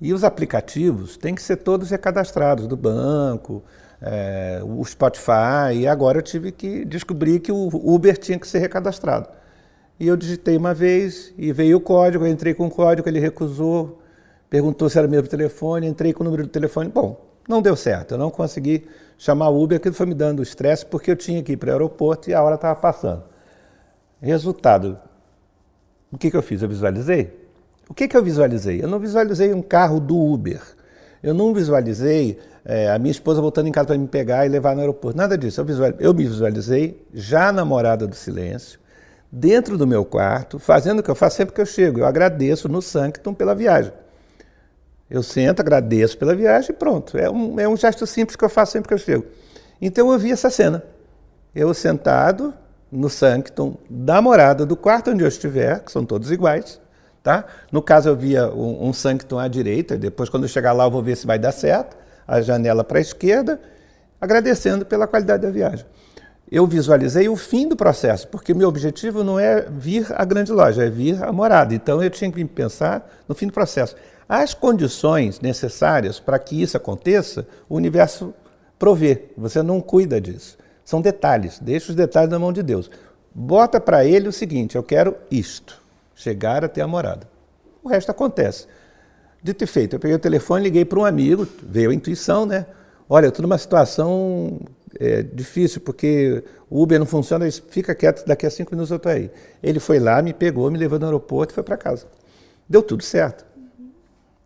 E 0.00 0.12
os 0.12 0.24
aplicativos 0.24 1.16
têm 1.16 1.32
que 1.32 1.42
ser 1.42 1.58
todos 1.58 1.90
recadastrados 1.90 2.66
do 2.66 2.76
banco, 2.76 3.62
é, 4.00 4.60
o 4.64 4.84
Spotify, 4.84 5.76
e 5.76 5.86
agora 5.86 6.18
eu 6.18 6.22
tive 6.22 6.50
que 6.50 6.84
descobrir 6.84 7.38
que 7.38 7.52
o 7.52 7.68
Uber 7.72 8.18
tinha 8.18 8.36
que 8.36 8.48
ser 8.48 8.58
recadastrado. 8.58 9.41
E 9.98 10.06
eu 10.06 10.16
digitei 10.16 10.56
uma 10.56 10.74
vez 10.74 11.32
e 11.36 11.52
veio 11.52 11.76
o 11.76 11.80
código, 11.80 12.24
eu 12.24 12.30
entrei 12.30 12.54
com 12.54 12.66
o 12.66 12.70
código, 12.70 13.08
ele 13.08 13.20
recusou, 13.20 14.00
perguntou 14.50 14.88
se 14.88 14.98
era 14.98 15.06
meu 15.06 15.22
telefone, 15.22 15.86
entrei 15.86 16.12
com 16.12 16.22
o 16.22 16.24
número 16.24 16.44
do 16.44 16.48
telefone. 16.48 16.88
Bom, 16.88 17.20
não 17.48 17.62
deu 17.62 17.76
certo, 17.76 18.12
eu 18.12 18.18
não 18.18 18.30
consegui 18.30 18.86
chamar 19.18 19.48
o 19.48 19.62
Uber, 19.62 19.76
aquilo 19.76 19.94
foi 19.94 20.06
me 20.06 20.14
dando 20.14 20.42
estresse 20.42 20.84
porque 20.84 21.10
eu 21.10 21.16
tinha 21.16 21.42
que 21.42 21.52
ir 21.52 21.56
para 21.56 21.70
o 21.70 21.72
aeroporto 21.72 22.30
e 22.30 22.34
a 22.34 22.42
hora 22.42 22.56
estava 22.56 22.78
passando. 22.78 23.22
Resultado, 24.20 24.98
o 26.12 26.18
que, 26.18 26.30
que 26.30 26.36
eu 26.36 26.42
fiz? 26.42 26.62
Eu 26.62 26.68
visualizei? 26.68 27.42
O 27.88 27.94
que, 27.94 28.06
que 28.06 28.16
eu 28.16 28.22
visualizei? 28.22 28.82
Eu 28.82 28.88
não 28.88 28.98
visualizei 28.98 29.52
um 29.52 29.62
carro 29.62 29.98
do 29.98 30.16
Uber. 30.16 30.60
Eu 31.22 31.34
não 31.34 31.54
visualizei 31.54 32.38
é, 32.64 32.90
a 32.90 32.98
minha 32.98 33.10
esposa 33.10 33.40
voltando 33.40 33.68
em 33.68 33.72
casa 33.72 33.88
para 33.88 33.98
me 33.98 34.06
pegar 34.06 34.46
e 34.46 34.48
levar 34.48 34.74
no 34.74 34.80
aeroporto. 34.80 35.16
Nada 35.16 35.36
disso. 35.36 35.60
Eu, 35.60 35.64
visualizei, 35.64 36.06
eu 36.06 36.14
me 36.14 36.24
visualizei 36.24 37.06
já 37.12 37.52
na 37.52 37.64
morada 37.64 38.06
do 38.06 38.14
silêncio, 38.14 38.78
dentro 39.32 39.78
do 39.78 39.86
meu 39.86 40.04
quarto, 40.04 40.58
fazendo 40.58 40.98
o 40.98 41.02
que 41.02 41.10
eu 41.10 41.14
faço 41.14 41.38
sempre 41.38 41.54
que 41.54 41.60
eu 41.60 41.66
chego. 41.66 42.00
Eu 42.00 42.06
agradeço 42.06 42.68
no 42.68 42.82
Sanctum 42.82 43.32
pela 43.32 43.54
viagem. 43.54 43.90
Eu 45.08 45.22
sento, 45.22 45.60
agradeço 45.60 46.18
pela 46.18 46.34
viagem 46.34 46.70
e 46.70 46.74
pronto. 46.74 47.16
É 47.16 47.30
um, 47.30 47.58
é 47.58 47.66
um 47.66 47.76
gesto 47.76 48.06
simples 48.06 48.36
que 48.36 48.44
eu 48.44 48.48
faço 48.50 48.72
sempre 48.72 48.88
que 48.88 48.94
eu 48.94 48.98
chego. 48.98 49.24
Então 49.80 50.12
eu 50.12 50.18
vi 50.18 50.30
essa 50.30 50.50
cena. 50.50 50.82
Eu 51.54 51.72
sentado 51.72 52.52
no 52.90 53.08
Sanctum 53.08 53.74
da 53.88 54.20
morada, 54.20 54.66
do 54.66 54.76
quarto 54.76 55.10
onde 55.10 55.24
eu 55.24 55.28
estiver, 55.28 55.80
que 55.80 55.90
são 55.90 56.04
todos 56.04 56.30
iguais, 56.30 56.78
tá? 57.22 57.46
No 57.70 57.82
caso 57.82 58.10
eu 58.10 58.16
via 58.16 58.48
um, 58.48 58.88
um 58.88 58.92
Sanctum 58.92 59.38
à 59.38 59.48
direita, 59.48 59.96
depois 59.96 60.28
quando 60.28 60.44
eu 60.44 60.48
chegar 60.48 60.72
lá 60.72 60.84
eu 60.84 60.90
vou 60.90 61.02
ver 61.02 61.16
se 61.16 61.26
vai 61.26 61.38
dar 61.38 61.52
certo, 61.52 61.96
a 62.26 62.40
janela 62.42 62.84
para 62.84 62.98
a 62.98 63.00
esquerda, 63.00 63.60
agradecendo 64.20 64.84
pela 64.84 65.06
qualidade 65.06 65.42
da 65.42 65.50
viagem. 65.50 65.86
Eu 66.52 66.66
visualizei 66.66 67.30
o 67.30 67.34
fim 67.34 67.66
do 67.66 67.74
processo, 67.74 68.28
porque 68.28 68.52
meu 68.52 68.68
objetivo 68.68 69.24
não 69.24 69.40
é 69.40 69.62
vir 69.70 70.06
à 70.10 70.22
grande 70.22 70.52
loja, 70.52 70.84
é 70.84 70.90
vir 70.90 71.24
à 71.24 71.32
morada. 71.32 71.74
Então 71.74 72.02
eu 72.02 72.10
tinha 72.10 72.30
que 72.30 72.44
pensar 72.44 73.10
no 73.26 73.34
fim 73.34 73.46
do 73.46 73.54
processo. 73.54 73.96
As 74.28 74.52
condições 74.52 75.40
necessárias 75.40 76.20
para 76.20 76.38
que 76.38 76.60
isso 76.60 76.76
aconteça, 76.76 77.46
o 77.70 77.74
universo 77.74 78.34
provê. 78.78 79.30
Você 79.34 79.62
não 79.62 79.80
cuida 79.80 80.20
disso. 80.20 80.58
São 80.84 81.00
detalhes. 81.00 81.58
Deixa 81.58 81.88
os 81.88 81.96
detalhes 81.96 82.28
na 82.28 82.38
mão 82.38 82.52
de 82.52 82.62
Deus. 82.62 82.90
Bota 83.34 83.80
para 83.80 84.04
ele 84.04 84.28
o 84.28 84.32
seguinte: 84.32 84.76
eu 84.76 84.82
quero 84.82 85.16
isto, 85.30 85.80
chegar 86.14 86.62
até 86.62 86.82
a 86.82 86.86
morada. 86.86 87.26
O 87.82 87.88
resto 87.88 88.10
acontece. 88.10 88.66
Dito 89.42 89.64
e 89.64 89.66
feito, 89.66 89.96
eu 89.96 89.98
peguei 89.98 90.16
o 90.16 90.20
telefone, 90.20 90.64
liguei 90.64 90.84
para 90.84 90.98
um 90.98 91.04
amigo, 91.06 91.48
veio 91.62 91.88
a 91.88 91.94
intuição, 91.94 92.44
né? 92.44 92.66
Olha, 93.08 93.24
eu 93.24 93.30
estou 93.30 93.42
numa 93.42 93.56
situação 93.56 94.60
é, 94.98 95.22
difícil, 95.22 95.80
porque 95.80 96.44
o 96.68 96.82
Uber 96.82 96.98
não 96.98 97.06
funciona, 97.06 97.50
fica 97.68 97.94
quieto, 97.94 98.24
daqui 98.26 98.46
a 98.46 98.50
cinco 98.50 98.72
minutos 98.72 98.90
eu 98.90 98.96
estou 98.96 99.12
aí. 99.12 99.30
Ele 99.62 99.80
foi 99.80 99.98
lá, 99.98 100.22
me 100.22 100.32
pegou, 100.32 100.70
me 100.70 100.78
levou 100.78 100.98
no 100.98 101.06
aeroporto 101.06 101.52
e 101.52 101.54
foi 101.54 101.62
para 101.62 101.76
casa. 101.76 102.06
Deu 102.68 102.82
tudo 102.82 103.02
certo. 103.02 103.44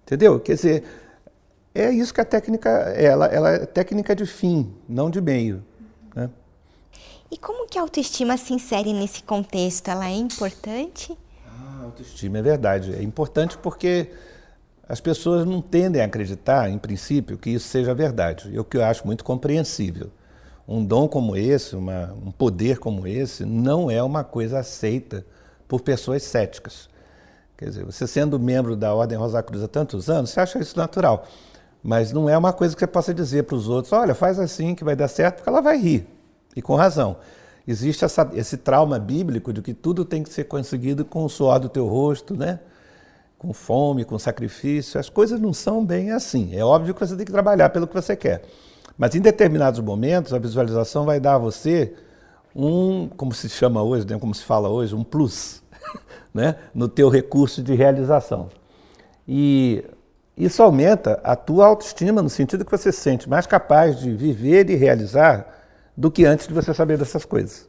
Entendeu? 0.05 0.39
Quer 0.41 0.55
dizer, 0.55 0.85
é 1.75 1.91
isso 1.91 2.15
que 2.15 2.21
a 2.21 2.25
técnica, 2.25 2.71
ela, 2.71 3.27
ela 3.27 3.51
é 3.51 3.67
técnica 3.67 4.15
de 4.15 4.25
fim, 4.25 4.73
não 4.89 5.11
de 5.11 5.21
meio. 5.21 5.63
Né? 6.15 6.31
E 7.31 7.37
como 7.37 7.67
que 7.67 7.79
a 7.79 7.83
autoestima 7.83 8.37
se 8.37 8.55
insere 8.55 8.93
nesse 8.93 9.23
contexto? 9.23 9.89
Ela 9.89 10.09
é 10.09 10.15
importante? 10.15 11.17
Ah, 11.47 11.83
autoestima 11.85 12.39
é 12.39 12.43
verdade. 12.43 12.95
É 12.95 13.03
importante 13.03 13.59
porque 13.59 14.11
as 14.89 15.01
pessoas 15.01 15.45
não 15.45 15.61
tendem 15.61 16.01
a 16.01 16.05
acreditar, 16.05 16.71
em 16.71 16.79
princípio, 16.79 17.37
que 17.37 17.51
isso 17.51 17.69
seja 17.69 17.93
verdade. 17.93 18.49
E 18.53 18.59
o 18.59 18.65
que 18.65 18.77
eu 18.77 18.85
acho 18.85 19.05
muito 19.05 19.25
compreensível. 19.25 20.11
Um 20.69 20.85
dom 20.85 21.07
como 21.07 21.37
esse, 21.37 21.77
uma, 21.77 22.13
um 22.25 22.31
poder 22.31 22.79
como 22.79 23.07
esse, 23.07 23.45
não 23.45 23.91
é 23.91 24.03
uma 24.03 24.25
coisa 24.25 24.59
aceita 24.59 25.25
por 25.69 25.81
pessoas 25.81 26.23
céticas. 26.23 26.89
Quer 27.57 27.71
dizer, 27.71 27.85
você 27.85 28.07
sendo 28.07 28.39
membro 28.39 28.77
da 28.77 28.95
Ordem 28.95 29.17
Rosa 29.17 29.43
Cruz 29.43 29.63
há 29.63 29.69
tantos 29.69 30.11
anos, 30.11 30.31
você 30.31 30.41
acha 30.41 30.59
isso 30.59 30.77
natural. 30.77 31.27
Mas 31.83 32.13
não 32.13 32.29
é 32.29 32.37
uma 32.37 32.53
coisa 32.53 32.75
que 32.75 32.81
você 32.81 32.87
possa 32.87 33.15
dizer 33.15 33.45
para 33.45 33.57
os 33.57 33.69
outros, 33.69 33.93
olha, 33.93 34.15
faz 34.15 34.39
assim 34.39 34.75
que 34.75 34.83
vai 34.83 34.97
dar 34.97 35.09
certo, 35.09 35.37
porque 35.37 35.49
ela 35.49 35.61
vai 35.61 35.79
rir. 35.79 36.07
E 36.55 36.61
com 36.61 36.75
razão. 36.75 37.17
Existe 37.67 38.05
essa, 38.05 38.29
esse 38.35 38.57
trauma 38.57 38.99
bíblico 38.99 39.53
de 39.53 39.63
que 39.63 39.75
tudo 39.75 40.05
tem 40.05 40.23
que 40.23 40.33
ser 40.33 40.45
conseguido 40.45 41.05
com 41.05 41.25
o 41.25 41.29
suor 41.29 41.59
do 41.59 41.69
teu 41.69 41.87
rosto, 41.87 42.35
né? 42.37 42.61
Com 43.39 43.53
fome, 43.53 44.05
com 44.05 44.19
sacrifício. 44.19 44.99
As 44.99 45.09
coisas 45.09 45.41
não 45.41 45.53
são 45.53 45.85
bem 45.85 46.11
assim. 46.11 46.55
É 46.57 46.65
óbvio 46.65 46.95
que 46.95 47.01
você 47.01 47.17
tem 47.17 47.25
que 47.25 47.33
trabalhar 47.33 47.71
pelo 47.71 47.87
que 47.87 47.95
você 47.95 48.17
quer. 48.17 48.43
Mas 48.97 49.15
em 49.15 49.21
determinados 49.21 49.81
momentos, 49.81 50.33
a 50.33 50.39
visualização 50.39 51.05
vai 51.05 51.21
dar 51.21 51.35
a 51.35 51.39
você 51.39 51.95
um, 52.55 53.09
como 53.09 53.35
se 53.35 53.49
chama 53.49 53.83
hoje, 53.83 54.07
né? 54.07 54.19
como 54.19 54.35
se 54.35 54.43
fala 54.43 54.69
hoje, 54.69 54.95
um 54.95 55.05
plus 55.05 55.63
né, 56.33 56.57
no 56.75 56.89
teu 56.89 57.11
recurso 57.11 57.63
de 57.63 57.75
realização. 57.75 58.49
E 59.29 59.85
isso 60.37 60.63
aumenta 60.63 61.21
a 61.23 61.37
tua 61.37 61.67
autoestima 61.67 62.23
no 62.23 62.31
sentido 62.31 62.65
que 62.65 62.71
você 62.71 62.91
se 62.91 63.01
sente 63.01 63.29
mais 63.29 63.47
capaz 63.47 63.99
de 63.99 64.11
viver 64.13 64.71
e 64.71 64.75
realizar 64.75 65.47
do 65.97 66.11
que 66.11 66.25
antes 66.25 66.47
de 66.47 66.55
você 66.55 66.73
saber 66.73 66.97
dessas 66.97 67.25
coisas. 67.25 67.69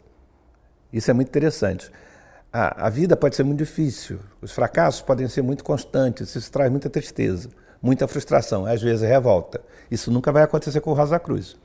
Isso 0.91 1.11
é 1.11 1.13
muito 1.13 1.27
interessante. 1.27 1.91
A, 2.57 2.87
a 2.87 2.89
vida 2.89 3.15
pode 3.15 3.35
ser 3.35 3.43
muito 3.43 3.59
difícil, 3.59 4.17
os 4.41 4.51
fracassos 4.51 4.99
podem 4.99 5.27
ser 5.27 5.43
muito 5.43 5.63
constantes, 5.63 6.35
isso 6.35 6.51
traz 6.51 6.71
muita 6.71 6.89
tristeza, 6.89 7.49
muita 7.79 8.07
frustração, 8.07 8.65
às 8.65 8.81
vezes 8.81 9.07
revolta. 9.07 9.61
Isso 9.91 10.09
nunca 10.09 10.31
vai 10.31 10.41
acontecer 10.41 10.81
com 10.81 10.89
o 10.89 10.93
Rosa 10.95 11.19
Cruz, 11.19 11.55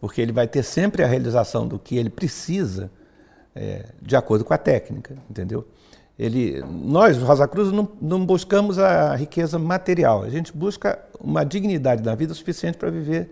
porque 0.00 0.20
ele 0.20 0.30
vai 0.30 0.46
ter 0.46 0.62
sempre 0.62 1.02
a 1.02 1.08
realização 1.08 1.66
do 1.66 1.76
que 1.76 1.96
ele 1.96 2.08
precisa 2.08 2.88
é, 3.52 3.86
de 4.00 4.14
acordo 4.14 4.44
com 4.44 4.54
a 4.54 4.58
técnica, 4.58 5.16
entendeu? 5.28 5.66
Ele, 6.16 6.62
nós, 6.62 7.18
Rosa 7.18 7.48
Cruz, 7.48 7.72
não, 7.72 7.88
não, 8.00 8.24
buscamos 8.24 8.78
a 8.78 9.16
riqueza 9.16 9.58
material, 9.58 10.22
a 10.22 10.30
gente 10.30 10.56
busca 10.56 11.00
uma 11.18 11.44
dignidade 11.44 12.00
da 12.00 12.14
vida 12.14 12.32
suficiente 12.32 12.78
para 12.78 12.90
viver 12.90 13.28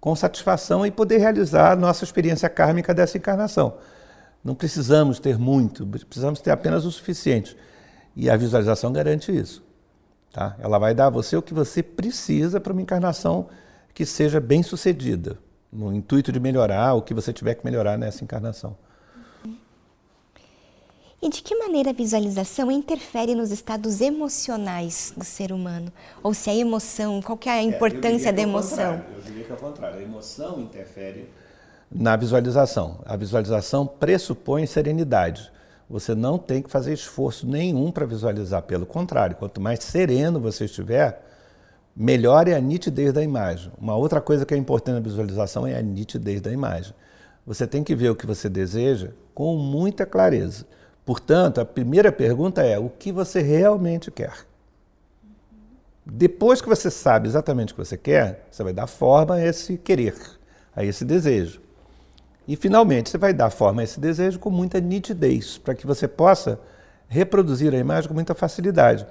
com 0.00 0.16
satisfação 0.16 0.84
e 0.84 0.90
poder 0.90 1.18
realizar 1.18 1.70
a 1.70 1.76
nossa 1.76 2.02
experiência 2.02 2.48
kármica 2.48 2.92
dessa 2.92 3.16
encarnação. 3.16 3.74
Não 4.44 4.54
precisamos 4.54 5.18
ter 5.18 5.38
muito, 5.38 5.86
precisamos 5.86 6.40
ter 6.40 6.50
apenas 6.50 6.84
o 6.84 6.92
suficiente. 6.92 7.56
E 8.14 8.28
a 8.28 8.36
visualização 8.36 8.92
garante 8.92 9.34
isso. 9.34 9.64
Tá? 10.30 10.54
Ela 10.58 10.78
vai 10.78 10.94
dar 10.94 11.06
a 11.06 11.10
você 11.10 11.36
o 11.36 11.42
que 11.42 11.54
você 11.54 11.82
precisa 11.82 12.60
para 12.60 12.72
uma 12.72 12.82
encarnação 12.82 13.48
que 13.94 14.04
seja 14.04 14.40
bem 14.40 14.62
sucedida, 14.62 15.38
no 15.72 15.94
intuito 15.94 16.30
de 16.30 16.38
melhorar 16.38 16.94
o 16.94 17.02
que 17.02 17.14
você 17.14 17.32
tiver 17.32 17.54
que 17.54 17.64
melhorar 17.64 17.96
nessa 17.96 18.22
encarnação. 18.22 18.76
E 21.22 21.28
de 21.30 21.40
que 21.40 21.56
maneira 21.56 21.88
a 21.88 21.92
visualização 21.94 22.70
interfere 22.70 23.34
nos 23.34 23.50
estados 23.50 24.02
emocionais 24.02 25.14
do 25.16 25.24
ser 25.24 25.52
humano? 25.52 25.90
Ou 26.22 26.34
se 26.34 26.50
a 26.50 26.54
emoção, 26.54 27.22
qual 27.22 27.38
que 27.38 27.48
é 27.48 27.52
a 27.52 27.62
importância 27.62 28.28
é, 28.28 28.32
da 28.32 28.42
emoção? 28.42 29.02
Eu 29.16 29.22
diria 29.22 29.44
que 29.44 29.50
é 29.50 29.54
o 29.54 29.58
contrário. 29.58 30.00
A 30.00 30.02
emoção 30.02 30.60
interfere 30.60 31.30
na 31.94 32.16
visualização. 32.16 32.98
A 33.06 33.16
visualização 33.16 33.86
pressupõe 33.86 34.66
serenidade. 34.66 35.52
Você 35.88 36.14
não 36.14 36.36
tem 36.38 36.60
que 36.60 36.70
fazer 36.70 36.92
esforço 36.92 37.46
nenhum 37.46 37.92
para 37.92 38.04
visualizar. 38.04 38.62
Pelo 38.62 38.84
contrário, 38.84 39.36
quanto 39.36 39.60
mais 39.60 39.84
sereno 39.84 40.40
você 40.40 40.64
estiver, 40.64 41.22
melhor 41.94 42.48
é 42.48 42.54
a 42.54 42.60
nitidez 42.60 43.12
da 43.12 43.22
imagem. 43.22 43.70
Uma 43.78 43.94
outra 43.94 44.20
coisa 44.20 44.44
que 44.44 44.52
é 44.52 44.56
importante 44.56 44.96
na 44.96 45.00
visualização 45.00 45.66
é 45.66 45.78
a 45.78 45.82
nitidez 45.82 46.40
da 46.40 46.50
imagem. 46.50 46.92
Você 47.46 47.66
tem 47.66 47.84
que 47.84 47.94
ver 47.94 48.10
o 48.10 48.16
que 48.16 48.26
você 48.26 48.48
deseja 48.48 49.10
com 49.34 49.56
muita 49.56 50.04
clareza. 50.04 50.66
Portanto, 51.04 51.60
a 51.60 51.64
primeira 51.64 52.10
pergunta 52.10 52.62
é: 52.62 52.78
o 52.78 52.88
que 52.88 53.12
você 53.12 53.42
realmente 53.42 54.10
quer? 54.10 54.34
Depois 56.04 56.60
que 56.60 56.68
você 56.68 56.90
sabe 56.90 57.28
exatamente 57.28 57.72
o 57.72 57.76
que 57.76 57.84
você 57.84 57.96
quer, 57.96 58.46
você 58.50 58.62
vai 58.62 58.72
dar 58.72 58.86
forma 58.86 59.36
a 59.36 59.44
esse 59.44 59.78
querer, 59.78 60.14
a 60.74 60.84
esse 60.84 61.04
desejo. 61.04 61.63
E, 62.46 62.56
finalmente, 62.56 63.10
você 63.10 63.18
vai 63.18 63.32
dar 63.32 63.50
forma 63.50 63.80
a 63.80 63.84
esse 63.84 63.98
desejo 63.98 64.38
com 64.38 64.50
muita 64.50 64.80
nitidez, 64.80 65.58
para 65.58 65.74
que 65.74 65.86
você 65.86 66.06
possa 66.06 66.60
reproduzir 67.08 67.74
a 67.74 67.78
imagem 67.78 68.08
com 68.08 68.14
muita 68.14 68.34
facilidade. 68.34 69.06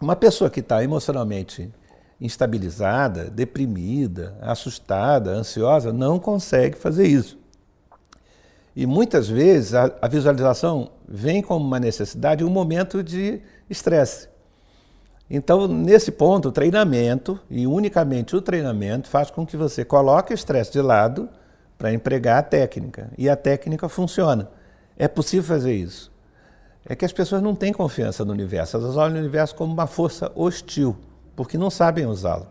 Uma 0.00 0.14
pessoa 0.14 0.50
que 0.50 0.60
está 0.60 0.82
emocionalmente 0.84 1.72
instabilizada, 2.20 3.24
deprimida, 3.24 4.36
assustada, 4.40 5.30
ansiosa, 5.30 5.92
não 5.92 6.18
consegue 6.18 6.76
fazer 6.76 7.06
isso. 7.06 7.38
E 8.74 8.86
muitas 8.86 9.28
vezes 9.28 9.74
a, 9.74 9.90
a 10.00 10.08
visualização 10.08 10.90
vem 11.08 11.42
como 11.42 11.64
uma 11.64 11.80
necessidade, 11.80 12.44
um 12.44 12.50
momento 12.50 13.02
de 13.02 13.40
estresse. 13.68 14.28
Então, 15.28 15.66
nesse 15.66 16.12
ponto, 16.12 16.48
o 16.48 16.52
treinamento, 16.52 17.40
e 17.50 17.66
unicamente 17.66 18.36
o 18.36 18.42
treinamento, 18.42 19.08
faz 19.08 19.30
com 19.30 19.44
que 19.44 19.56
você 19.56 19.84
coloque 19.84 20.32
o 20.32 20.34
estresse 20.34 20.72
de 20.72 20.80
lado 20.80 21.28
para 21.78 21.92
empregar 21.92 22.38
a 22.38 22.42
técnica. 22.42 23.10
E 23.16 23.28
a 23.28 23.36
técnica 23.36 23.88
funciona. 23.88 24.48
É 24.96 25.06
possível 25.06 25.44
fazer 25.44 25.74
isso. 25.74 26.10
É 26.84 26.94
que 26.94 27.04
as 27.04 27.12
pessoas 27.12 27.42
não 27.42 27.54
têm 27.54 27.72
confiança 27.72 28.24
no 28.24 28.32
universo, 28.32 28.76
elas 28.76 28.96
olham 28.96 29.16
o 29.16 29.18
universo 29.18 29.54
como 29.56 29.72
uma 29.72 29.88
força 29.88 30.30
hostil, 30.36 30.96
porque 31.34 31.58
não 31.58 31.68
sabem 31.68 32.06
usá-lo. 32.06 32.46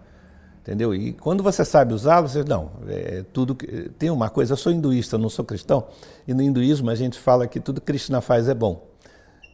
Entendeu? 0.62 0.94
E 0.94 1.13
quando 1.13 1.41
você 1.41 1.63
sabe 1.63 1.94
usá-lo, 1.94 2.27
você 2.27 2.44
não, 2.44 2.72
é, 2.88 3.24
tudo 3.32 3.55
tem 3.98 4.10
uma 4.10 4.29
coisa, 4.29 4.53
eu 4.53 4.58
sou 4.58 4.72
hinduísta, 4.72 5.17
não 5.17 5.29
sou 5.29 5.46
cristão, 5.46 5.88
e 6.27 6.34
no 6.34 6.41
hinduísmo 6.41 6.89
a 6.89 6.96
gente 6.96 7.17
fala 7.17 7.48
que 7.48 7.60
tudo 7.60 7.79
que 7.79 7.88
Krishna 7.88 8.20
faz 8.20 8.50
é 8.50 8.53
bom. 8.53 8.86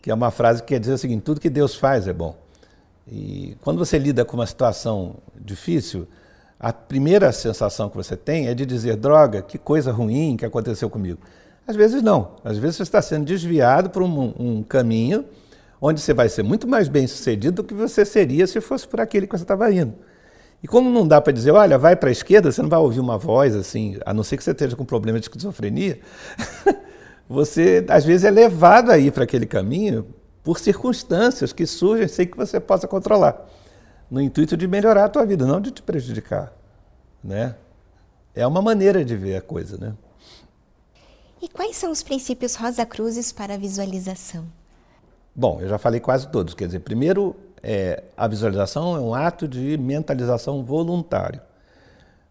Que 0.02 0.10
é 0.10 0.14
uma 0.14 0.32
frase 0.32 0.64
que 0.64 0.70
quer 0.70 0.80
dizer 0.80 0.94
o 0.94 0.98
seguinte, 0.98 1.22
tudo 1.22 1.40
que 1.40 1.50
Deus 1.50 1.76
faz 1.76 2.08
é 2.08 2.14
bom. 2.14 2.36
E 3.08 3.56
quando 3.62 3.78
você 3.78 4.00
lida 4.00 4.26
com 4.26 4.36
uma 4.38 4.48
situação 4.48 5.16
difícil, 5.36 6.08
a 6.62 6.72
primeira 6.72 7.32
sensação 7.32 7.90
que 7.90 7.98
você 7.98 8.16
tem 8.16 8.48
é 8.48 8.54
de 8.54 8.68
dizer: 8.68 8.96
droga, 8.96 9.42
que 9.42 9.58
coisa 9.58 9.92
ruim 9.92 10.38
que 10.38 10.46
aconteceu 10.46 10.92
comigo. 10.92 11.20
Às 11.68 11.76
vezes 11.76 12.04
não. 12.04 12.36
Às 12.44 12.60
vezes 12.60 12.78
você 12.78 12.84
está 12.84 13.02
sendo 13.02 13.26
desviado 13.26 13.90
por 13.90 14.04
um, 14.04 14.34
um 14.38 14.64
caminho 14.64 15.26
onde 15.82 16.00
você 16.00 16.14
vai 16.14 16.30
ser 16.30 16.44
muito 16.44 16.68
mais 16.68 16.88
bem 16.88 17.08
sucedido 17.08 17.58
do 17.58 17.64
que 17.64 17.74
você 17.74 18.06
seria 18.06 18.46
se 18.46 18.62
fosse 18.62 18.88
por 18.88 19.02
aquele 19.02 19.26
que 19.26 19.36
você 19.36 19.44
estava 19.44 19.72
indo. 19.72 19.96
E 20.62 20.68
como 20.68 20.92
não 20.92 21.08
dá 21.08 21.20
para 21.20 21.34
dizer, 21.34 21.50
olha, 21.50 21.80
vai 21.80 21.96
para 21.96 22.10
a 22.10 22.12
esquerda, 22.12 22.52
você 22.52 22.62
não 22.62 22.70
vai 22.70 22.78
ouvir 22.78 23.00
uma 23.00 23.18
voz 23.18 23.56
assim, 23.56 23.98
a 24.06 24.14
não 24.14 24.24
ser 24.24 24.38
que 24.38 24.44
você 24.44 24.52
esteja 24.52 24.76
com 24.76 24.86
problema 24.86 25.20
de 25.20 25.26
esquizofrenia, 25.26 26.00
você 27.28 27.84
às 27.90 28.06
vezes 28.06 28.24
é 28.24 28.30
levado 28.30 28.92
a 28.92 29.00
ir 29.00 29.12
para 29.12 29.24
aquele 29.24 29.48
caminho 29.48 30.06
por 30.44 30.60
circunstâncias 30.60 31.52
que 31.52 31.66
surgem 31.66 32.08
sem 32.08 32.28
que 32.28 32.38
você 32.38 32.60
possa 32.60 32.88
controlar, 32.88 33.50
no 34.12 34.20
intuito 34.20 34.58
de 34.58 34.68
melhorar 34.68 35.06
a 35.06 35.10
tua 35.10 35.26
vida, 35.26 35.46
não 35.46 35.62
de 35.62 35.72
te 35.72 35.82
prejudicar, 35.82 36.52
né? 37.24 37.56
É 38.36 38.46
uma 38.46 38.62
maneira 38.62 39.06
de 39.06 39.16
ver 39.16 39.38
a 39.38 39.42
coisa, 39.42 39.78
né? 39.78 39.94
E 41.42 41.48
quais 41.48 41.78
são 41.78 41.90
os 41.92 42.04
princípios 42.04 42.56
Rosa 42.56 42.86
Cruzes 42.86 43.32
para 43.32 43.54
a 43.54 43.58
visualização? 43.58 44.46
Bom, 45.34 45.60
eu 45.62 45.70
já 45.70 45.78
falei 45.78 46.02
quase 46.02 46.28
todos. 46.28 46.54
Quer 46.54 46.66
dizer, 46.66 46.82
primeiro, 46.82 47.36
é, 47.64 48.04
a 48.18 48.28
visualização 48.28 48.96
é 48.98 49.00
um 49.00 49.16
ato 49.16 49.48
de 49.48 49.78
mentalização 49.78 50.64
voluntário. 50.64 51.42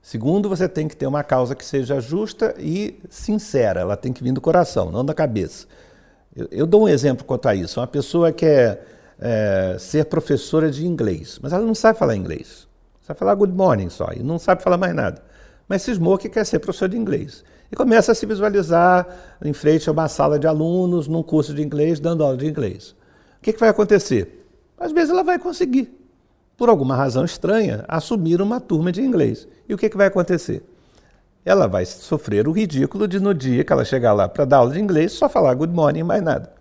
Segundo, 0.03 0.49
você 0.49 0.69
tem 0.69 0.87
que 0.87 0.97
ter 0.97 1.07
uma 1.07 1.25
causa 1.25 1.55
que 1.55 1.65
seja 1.65 1.99
justa 1.99 2.55
e 2.59 3.01
sincera. 3.09 3.81
Ela 3.81 3.97
tem 3.97 4.13
que 4.13 4.23
vir 4.23 4.33
do 4.33 4.41
coração, 4.41 4.91
não 4.91 5.05
da 5.05 5.15
cabeça. 5.15 5.67
Eu, 6.37 6.49
eu 6.51 6.67
dou 6.67 6.85
um 6.85 6.89
exemplo 6.89 7.25
quanto 7.25 7.49
a 7.49 7.55
isso. 7.55 7.81
Uma 7.81 7.87
pessoa 7.87 8.33
quer 8.33 8.87
é, 9.21 9.77
ser 9.79 10.07
professora 10.07 10.71
de 10.71 10.87
inglês, 10.87 11.39
mas 11.43 11.53
ela 11.53 11.65
não 11.65 11.75
sabe 11.75 11.99
falar 11.99 12.17
inglês. 12.17 12.67
Sabe 13.03 13.19
falar 13.19 13.35
good 13.35 13.53
morning 13.53 13.91
só 13.91 14.09
e 14.15 14.23
não 14.23 14.39
sabe 14.39 14.63
falar 14.63 14.79
mais 14.79 14.95
nada. 14.95 15.23
Mas 15.69 15.83
cismou 15.83 16.17
que 16.17 16.29
quer 16.29 16.45
ser 16.47 16.59
professor 16.59 16.89
de 16.89 16.97
inglês. 16.97 17.45
E 17.71 17.77
começa 17.77 18.13
a 18.13 18.15
se 18.15 18.25
visualizar 18.27 19.07
em 19.45 19.53
frente 19.53 19.89
a 19.89 19.93
uma 19.93 20.09
sala 20.09 20.39
de 20.39 20.47
alunos, 20.47 21.07
num 21.07 21.23
curso 21.23 21.55
de 21.55 21.63
inglês, 21.63 22.01
dando 22.01 22.25
aula 22.25 22.37
de 22.37 22.47
inglês. 22.47 22.97
O 23.39 23.43
que, 23.43 23.53
que 23.53 23.61
vai 23.61 23.69
acontecer? 23.69 24.47
Às 24.79 24.91
vezes 24.93 25.11
ela 25.11 25.23
vai 25.23 25.39
conseguir, 25.39 25.93
por 26.57 26.69
alguma 26.69 26.97
razão 26.97 27.25
estranha, 27.25 27.85
assumir 27.87 28.41
uma 28.41 28.61
turma 28.61 28.91
de 28.91 29.03
inglês. 29.03 29.47
E 29.69 29.75
o 29.75 29.79
que, 29.79 29.89
que 29.89 29.97
vai 29.97 30.07
acontecer? 30.07 30.65
Ela 31.45 31.67
vai 31.67 31.85
sofrer 31.85 32.49
o 32.49 32.53
ridículo 32.53 33.07
de, 33.07 33.21
no 33.21 33.33
dia 33.33 33.65
que 33.65 33.73
ela 33.73 33.85
chegar 33.85 34.13
lá 34.13 34.29
para 34.29 34.45
dar 34.45 34.59
aula 34.59 34.73
de 34.73 34.81
inglês, 34.81 35.13
só 35.13 35.29
falar 35.29 35.55
good 35.55 35.73
morning 35.73 36.01
e 36.01 36.05
mais 36.05 36.23
nada. 36.23 36.60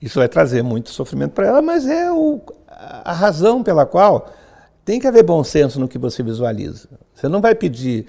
Isso 0.00 0.18
vai 0.18 0.28
trazer 0.28 0.62
muito 0.62 0.90
sofrimento 0.90 1.32
para 1.32 1.46
ela, 1.46 1.62
mas 1.62 1.86
é 1.86 2.10
o, 2.10 2.40
a 2.68 3.12
razão 3.12 3.62
pela 3.62 3.84
qual 3.84 4.30
tem 4.84 4.98
que 4.98 5.06
haver 5.06 5.22
bom 5.22 5.44
senso 5.44 5.78
no 5.78 5.86
que 5.86 5.98
você 5.98 6.22
visualiza. 6.22 6.88
Você 7.14 7.28
não 7.28 7.40
vai 7.40 7.54
pedir 7.54 8.06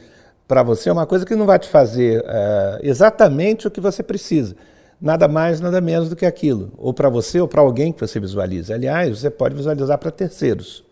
para 0.48 0.64
você 0.64 0.90
uma 0.90 1.06
coisa 1.06 1.26
que 1.26 1.36
não 1.36 1.46
vai 1.46 1.60
te 1.60 1.68
fazer 1.68 2.24
é, 2.26 2.80
exatamente 2.84 3.68
o 3.68 3.72
que 3.72 3.82
você 3.82 4.02
precisa. 4.02 4.56
Nada 5.00 5.28
mais, 5.28 5.60
nada 5.60 5.82
menos 5.82 6.10
do 6.10 6.16
que 6.16 6.26
aquilo. 6.26 6.72
Ou 6.78 6.94
para 6.94 7.10
você 7.10 7.42
ou 7.42 7.48
para 7.48 7.62
alguém 7.62 7.92
que 7.92 8.00
você 8.00 8.20
visualiza. 8.20 8.74
Aliás, 8.74 9.20
você 9.20 9.30
pode 9.30 9.56
visualizar 9.56 9.98
para 9.98 10.12
terceiros. 10.12 10.84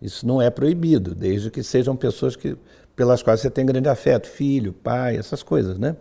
Isso 0.00 0.26
não 0.26 0.40
é 0.40 0.48
proibido, 0.50 1.14
desde 1.14 1.50
que 1.50 1.62
sejam 1.62 1.96
pessoas 1.96 2.36
que, 2.36 2.56
pelas 2.94 3.22
quais 3.22 3.40
você 3.40 3.50
tem 3.50 3.66
grande 3.66 3.88
afeto, 3.88 4.26
filho, 4.26 4.72
pai, 4.72 5.16
essas 5.16 5.42
coisas, 5.42 5.78
né? 5.78 5.96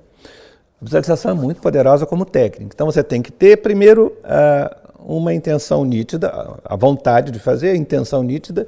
Visualização 0.81 1.31
é 1.31 1.33
muito 1.33 1.61
poderosa 1.61 2.05
como 2.05 2.25
técnica. 2.25 2.71
Então 2.73 2.87
você 2.87 3.03
tem 3.03 3.21
que 3.21 3.31
ter, 3.31 3.57
primeiro, 3.57 4.15
uma 4.97 5.33
intenção 5.33 5.83
nítida, 5.83 6.31
a 6.63 6.75
vontade 6.75 7.31
de 7.31 7.39
fazer, 7.39 7.71
a 7.71 7.75
intenção 7.75 8.23
nítida, 8.23 8.67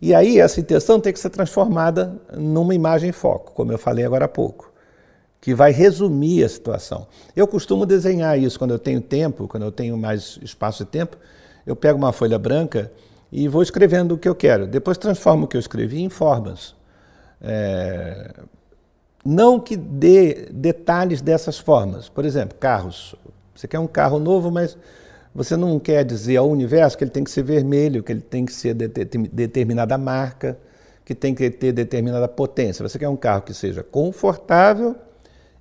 e 0.00 0.14
aí 0.14 0.38
essa 0.38 0.60
intenção 0.60 0.98
tem 0.98 1.12
que 1.12 1.18
ser 1.18 1.28
transformada 1.28 2.14
numa 2.34 2.74
imagem 2.74 3.12
foco, 3.12 3.52
como 3.52 3.72
eu 3.72 3.78
falei 3.78 4.04
agora 4.04 4.24
há 4.24 4.28
pouco, 4.28 4.72
que 5.40 5.54
vai 5.54 5.72
resumir 5.72 6.42
a 6.44 6.48
situação. 6.48 7.06
Eu 7.36 7.46
costumo 7.46 7.84
desenhar 7.84 8.38
isso 8.38 8.58
quando 8.58 8.70
eu 8.70 8.78
tenho 8.78 9.00
tempo, 9.00 9.46
quando 9.46 9.64
eu 9.64 9.72
tenho 9.72 9.96
mais 9.98 10.38
espaço 10.42 10.84
de 10.84 10.90
tempo, 10.90 11.18
eu 11.66 11.76
pego 11.76 11.98
uma 11.98 12.12
folha 12.12 12.38
branca 12.38 12.90
e 13.30 13.46
vou 13.46 13.62
escrevendo 13.62 14.14
o 14.14 14.18
que 14.18 14.28
eu 14.28 14.34
quero. 14.34 14.66
Depois 14.66 14.96
transformo 14.96 15.44
o 15.44 15.48
que 15.48 15.56
eu 15.56 15.60
escrevi 15.60 16.02
em 16.02 16.08
formas. 16.08 16.74
É... 17.40 18.32
Não 19.24 19.60
que 19.60 19.76
dê 19.76 20.48
detalhes 20.50 21.20
dessas 21.20 21.58
formas. 21.58 22.08
Por 22.08 22.24
exemplo, 22.24 22.56
carros. 22.58 23.14
Você 23.54 23.68
quer 23.68 23.78
um 23.78 23.86
carro 23.86 24.18
novo, 24.18 24.50
mas 24.50 24.76
você 25.34 25.56
não 25.56 25.78
quer 25.78 26.04
dizer 26.04 26.38
ao 26.38 26.48
universo 26.48 26.96
que 26.96 27.04
ele 27.04 27.10
tem 27.10 27.22
que 27.22 27.30
ser 27.30 27.42
vermelho, 27.42 28.02
que 28.02 28.12
ele 28.12 28.20
tem 28.20 28.44
que 28.44 28.52
ser 28.52 28.74
de 28.74 28.88
determinada 28.88 29.96
marca, 29.98 30.58
que 31.04 31.14
tem 31.14 31.34
que 31.34 31.50
ter 31.50 31.72
determinada 31.72 32.26
potência. 32.26 32.86
Você 32.88 32.98
quer 32.98 33.08
um 33.08 33.16
carro 33.16 33.42
que 33.42 33.52
seja 33.52 33.82
confortável, 33.82 34.96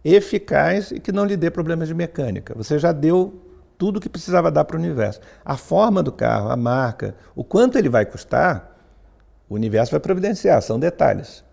eficaz 0.03 0.91
e 0.91 0.99
que 0.99 1.11
não 1.11 1.25
lhe 1.25 1.35
dê 1.35 1.51
problemas 1.51 1.87
de 1.87 1.93
mecânica. 1.93 2.53
Você 2.55 2.79
já 2.79 2.91
deu 2.91 3.41
tudo 3.77 3.97
o 3.97 3.99
que 4.01 4.09
precisava 4.09 4.49
dar 4.51 4.65
para 4.65 4.75
o 4.75 4.79
universo. 4.79 5.19
A 5.43 5.55
forma 5.55 6.01
do 6.01 6.11
carro, 6.11 6.49
a 6.49 6.55
marca, 6.55 7.15
o 7.35 7.43
quanto 7.43 7.77
ele 7.77 7.89
vai 7.89 8.05
custar, 8.05 8.75
o 9.49 9.55
universo 9.55 9.91
vai 9.91 9.99
providenciar, 9.99 10.61
são 10.61 10.79
detalhes. 10.79 11.43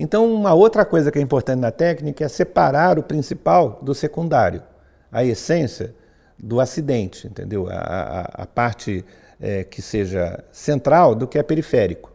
Então, 0.00 0.32
uma 0.32 0.54
outra 0.54 0.84
coisa 0.84 1.10
que 1.10 1.18
é 1.18 1.22
importante 1.22 1.58
na 1.58 1.72
técnica 1.72 2.24
é 2.24 2.28
separar 2.28 3.00
o 3.00 3.02
principal 3.02 3.80
do 3.82 3.92
secundário. 3.92 4.62
A 5.10 5.24
essência 5.24 5.92
do 6.38 6.60
acidente, 6.60 7.26
entendeu? 7.26 7.68
A, 7.68 7.74
a, 7.74 8.20
a 8.42 8.46
parte 8.46 9.04
é, 9.40 9.64
que 9.64 9.82
seja 9.82 10.44
central 10.52 11.16
do 11.16 11.26
que 11.26 11.36
é 11.36 11.42
periférico. 11.42 12.12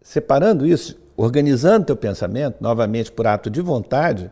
Separando 0.00 0.66
isso, 0.66 0.98
organizando 1.18 1.84
teu 1.84 1.96
pensamento, 1.96 2.56
novamente 2.62 3.12
por 3.12 3.26
ato 3.26 3.50
de 3.50 3.60
vontade, 3.60 4.30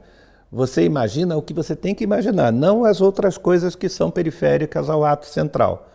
você 0.50 0.82
imagina 0.82 1.36
o 1.36 1.42
que 1.42 1.52
você 1.52 1.76
tem 1.76 1.94
que 1.94 2.02
imaginar, 2.02 2.50
não 2.50 2.82
as 2.82 3.02
outras 3.02 3.36
coisas 3.36 3.76
que 3.76 3.90
são 3.90 4.10
periféricas 4.10 4.88
ao 4.88 5.04
ato 5.04 5.26
central. 5.26 5.89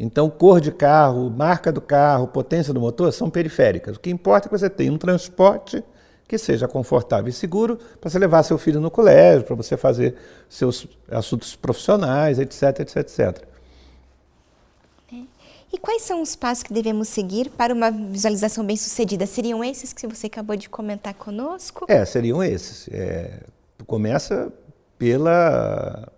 Então, 0.00 0.30
cor 0.30 0.60
de 0.60 0.70
carro, 0.70 1.28
marca 1.28 1.72
do 1.72 1.80
carro, 1.80 2.28
potência 2.28 2.72
do 2.72 2.80
motor 2.80 3.12
são 3.12 3.28
periféricas. 3.28 3.96
O 3.96 4.00
que 4.00 4.08
importa 4.08 4.46
é 4.46 4.48
que 4.48 4.56
você 4.56 4.70
tenha 4.70 4.92
um 4.92 4.96
transporte 4.96 5.82
que 6.28 6.38
seja 6.38 6.68
confortável 6.68 7.28
e 7.28 7.32
seguro 7.32 7.78
para 8.00 8.08
você 8.08 8.16
levar 8.16 8.44
seu 8.44 8.56
filho 8.56 8.80
no 8.80 8.92
colégio, 8.92 9.44
para 9.44 9.56
você 9.56 9.76
fazer 9.76 10.14
seus 10.48 10.86
assuntos 11.10 11.56
profissionais, 11.56 12.38
etc, 12.38 12.80
etc, 12.80 12.96
etc. 12.98 13.48
E 15.70 15.76
quais 15.76 16.02
são 16.02 16.22
os 16.22 16.34
passos 16.34 16.62
que 16.62 16.72
devemos 16.72 17.08
seguir 17.08 17.50
para 17.50 17.74
uma 17.74 17.90
visualização 17.90 18.64
bem 18.64 18.76
sucedida? 18.76 19.26
Seriam 19.26 19.62
esses 19.62 19.92
que 19.92 20.06
você 20.06 20.28
acabou 20.28 20.56
de 20.56 20.68
comentar 20.68 21.12
conosco? 21.12 21.84
É, 21.88 22.04
seriam 22.04 22.42
esses. 22.42 22.88
É, 22.88 23.40
começa 23.86 24.50
pela 24.96 26.10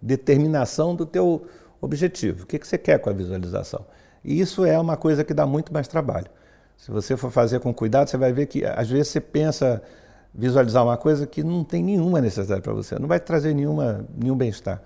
determinação 0.00 0.96
do 0.96 1.06
teu 1.06 1.46
objetivo. 1.80 2.44
O 2.44 2.46
que, 2.46 2.58
você 2.58 2.78
quer 2.78 2.98
com 2.98 3.10
a 3.10 3.12
visualização? 3.12 3.84
E 4.24 4.40
isso 4.40 4.64
é 4.64 4.78
uma 4.78 4.96
coisa 4.96 5.24
que 5.24 5.32
dá 5.32 5.46
muito 5.46 5.72
mais 5.72 5.88
trabalho. 5.88 6.26
Se 6.76 6.90
você 6.90 7.16
for 7.16 7.30
fazer 7.30 7.60
com 7.60 7.72
cuidado, 7.72 8.08
você 8.08 8.16
vai 8.16 8.32
ver 8.32 8.46
que 8.46 8.64
às 8.64 8.88
vezes 8.88 9.08
você 9.08 9.20
pensa 9.20 9.82
visualizar 10.34 10.84
uma 10.84 10.96
coisa 10.96 11.26
que 11.26 11.42
não 11.42 11.64
tem 11.64 11.82
nenhuma 11.82 12.20
necessidade 12.20 12.60
para 12.60 12.72
você, 12.72 12.98
não 12.98 13.08
vai 13.08 13.18
trazer 13.18 13.54
nenhuma, 13.54 14.04
nenhum 14.16 14.36
bem-estar. 14.36 14.80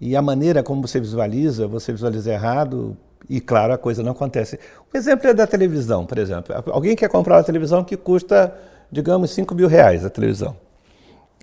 E 0.00 0.16
a 0.16 0.22
maneira 0.22 0.62
como 0.62 0.86
você 0.86 1.00
visualiza, 1.00 1.66
você 1.66 1.92
visualiza 1.92 2.32
errado 2.32 2.96
e, 3.28 3.40
claro, 3.40 3.72
a 3.72 3.78
coisa 3.78 4.02
não 4.02 4.12
acontece. 4.12 4.58
O 4.92 4.96
exemplo 4.96 5.28
é 5.28 5.34
da 5.34 5.46
televisão, 5.46 6.06
por 6.06 6.18
exemplo. 6.18 6.54
Alguém 6.70 6.94
quer 6.94 7.08
comprar 7.08 7.36
uma 7.36 7.44
televisão 7.44 7.82
que 7.82 7.96
custa, 7.96 8.54
digamos, 8.90 9.30
5 9.30 9.54
mil 9.54 9.68
reais 9.68 10.04
a 10.04 10.10
televisão. 10.10 10.56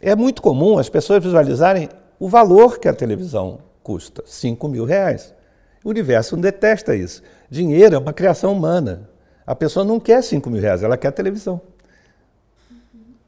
É 0.01 0.15
muito 0.15 0.41
comum 0.41 0.77
as 0.77 0.89
pessoas 0.89 1.23
visualizarem 1.23 1.89
o 2.19 2.29
valor 2.29 2.79
que 2.79 2.87
a 2.87 2.93
televisão 2.93 3.59
custa, 3.83 4.23
5 4.25 4.67
mil 4.67 4.85
reais. 4.85 5.33
O 5.83 5.89
universo 5.89 6.37
detesta 6.37 6.95
isso. 6.95 7.21
Dinheiro 7.49 7.95
é 7.95 7.97
uma 7.97 8.13
criação 8.13 8.53
humana. 8.53 9.09
A 9.45 9.53
pessoa 9.53 9.83
não 9.83 9.99
quer 9.99 10.23
5 10.23 10.49
mil 10.49 10.61
reais, 10.61 10.81
ela 10.81 10.97
quer 10.97 11.11
televisão. 11.11 11.61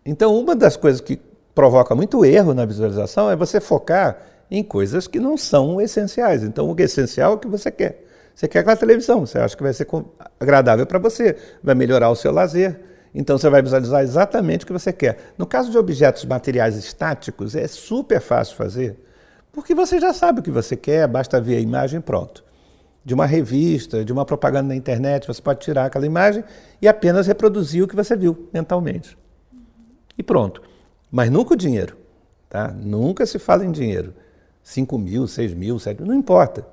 Então, 0.06 0.36
uma 0.38 0.56
das 0.56 0.78
coisas 0.78 1.02
que 1.02 1.20
provoca 1.54 1.96
muito 1.96 2.24
erro 2.24 2.54
na 2.54 2.66
visualização 2.66 3.30
é 3.30 3.36
você 3.36 3.60
focar 3.60 4.18
em 4.50 4.64
coisas 4.64 5.08
que 5.08 5.20
não 5.20 5.36
são 5.36 5.82
essenciais. 5.82 6.44
Então, 6.44 6.72
o 6.72 6.76
essencial 6.80 7.34
é 7.34 7.36
o 7.36 7.40
que 7.40 7.48
você 7.48 7.72
quer. 7.72 8.04
Você 8.34 8.48
quer 8.48 8.60
aquela 8.60 8.76
televisão, 8.76 9.26
você 9.26 9.40
acha 9.40 9.56
que 9.56 9.64
vai 9.64 9.74
ser 9.74 9.88
agradável 10.40 10.86
para 10.86 11.00
você, 11.00 11.38
vai 11.64 11.74
melhorar 11.74 12.10
o 12.10 12.16
seu 12.16 12.32
lazer. 12.32 12.80
Então, 13.14 13.38
você 13.38 13.50
vai 13.50 13.62
visualizar 13.62 14.04
exatamente 14.04 14.64
o 14.64 14.68
que 14.68 14.74
você 14.74 14.92
quer. 14.92 15.34
No 15.38 15.46
caso 15.46 15.72
de 15.72 15.78
objetos 15.78 16.26
materiais 16.26 16.76
estáticos, 16.76 17.56
é 17.56 17.66
super 17.66 18.20
fácil 18.20 18.58
fazer, 18.58 19.00
porque 19.56 19.74
você 19.74 20.00
já 20.00 20.14
sabe 20.14 20.42
o 20.42 20.44
que 20.44 20.52
você 20.52 20.76
quer, 20.76 21.08
basta 21.08 21.42
ver 21.42 21.58
a 21.58 21.60
imagem 21.60 22.00
pronto 22.00 22.46
de 23.06 23.14
uma 23.14 23.28
revista, 23.28 24.04
de 24.04 24.12
uma 24.12 24.26
propaganda 24.26 24.70
na 24.70 24.76
internet, 24.76 25.28
você 25.28 25.40
pode 25.40 25.60
tirar 25.60 25.86
aquela 25.86 26.08
imagem 26.08 26.44
e 26.82 26.88
apenas 26.88 27.28
reproduzir 27.28 27.84
o 27.84 27.88
que 27.88 27.96
você 27.96 28.16
viu 28.16 28.50
mentalmente. 28.52 29.16
E 30.18 30.24
pronto. 30.24 30.64
Mas 31.12 31.30
nunca 31.30 31.54
o 31.54 31.58
dinheiro. 31.58 31.96
Tá? 32.50 32.70
Nunca 32.70 33.24
se 33.28 33.38
fala 33.38 33.64
em 33.64 33.72
dinheiro. 33.72 34.12
5 34.64 34.98
mil, 34.98 35.28
6 35.28 35.54
mil, 35.54 35.78
7 35.78 36.02
mil, 36.02 36.12
não 36.12 36.18
importa. 36.18 36.66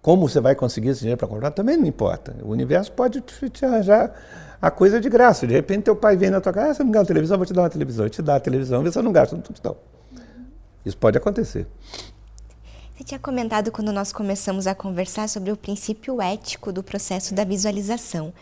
Como 0.00 0.28
você 0.28 0.40
vai 0.40 0.54
conseguir 0.54 0.90
esse 0.90 1.00
dinheiro 1.00 1.18
para 1.18 1.26
comprar? 1.26 1.50
Também 1.50 1.76
não 1.76 1.86
importa. 1.86 2.36
O 2.44 2.50
universo 2.50 2.92
pode 2.92 3.20
te 3.20 3.64
arranjar 3.64 4.12
a 4.60 4.70
coisa 4.70 5.00
de 5.00 5.08
graça. 5.08 5.44
De 5.44 5.54
repente, 5.54 5.84
teu 5.84 5.96
pai 5.96 6.16
vem 6.16 6.30
na 6.30 6.40
tua 6.40 6.52
casa, 6.52 6.70
ah, 6.70 6.74
você 6.74 6.84
não 6.84 6.92
ganha 6.92 7.00
uma 7.00 7.06
televisão, 7.06 7.36
vou 7.36 7.46
te 7.46 7.52
dar 7.52 7.62
uma 7.62 7.70
televisão. 7.70 8.06
Eu 8.06 8.10
te 8.10 8.22
dá 8.22 8.36
a 8.36 8.40
televisão, 8.40 8.82
vê 8.82 8.92
se 8.92 8.98
eu 8.98 9.02
não 9.02 9.12
tudo 9.12 9.60
não. 9.64 9.76
Isso 10.84 10.96
pode 10.96 11.16
acontecer. 11.16 11.66
Você 12.94 13.04
tinha 13.04 13.18
comentado 13.18 13.72
quando 13.72 13.92
nós 13.92 14.12
começamos 14.12 14.66
a 14.66 14.74
conversar 14.74 15.28
sobre 15.28 15.50
o 15.50 15.56
princípio 15.56 16.20
ético 16.20 16.72
do 16.72 16.82
processo 16.82 17.34
da 17.34 17.42
visualização. 17.42 18.32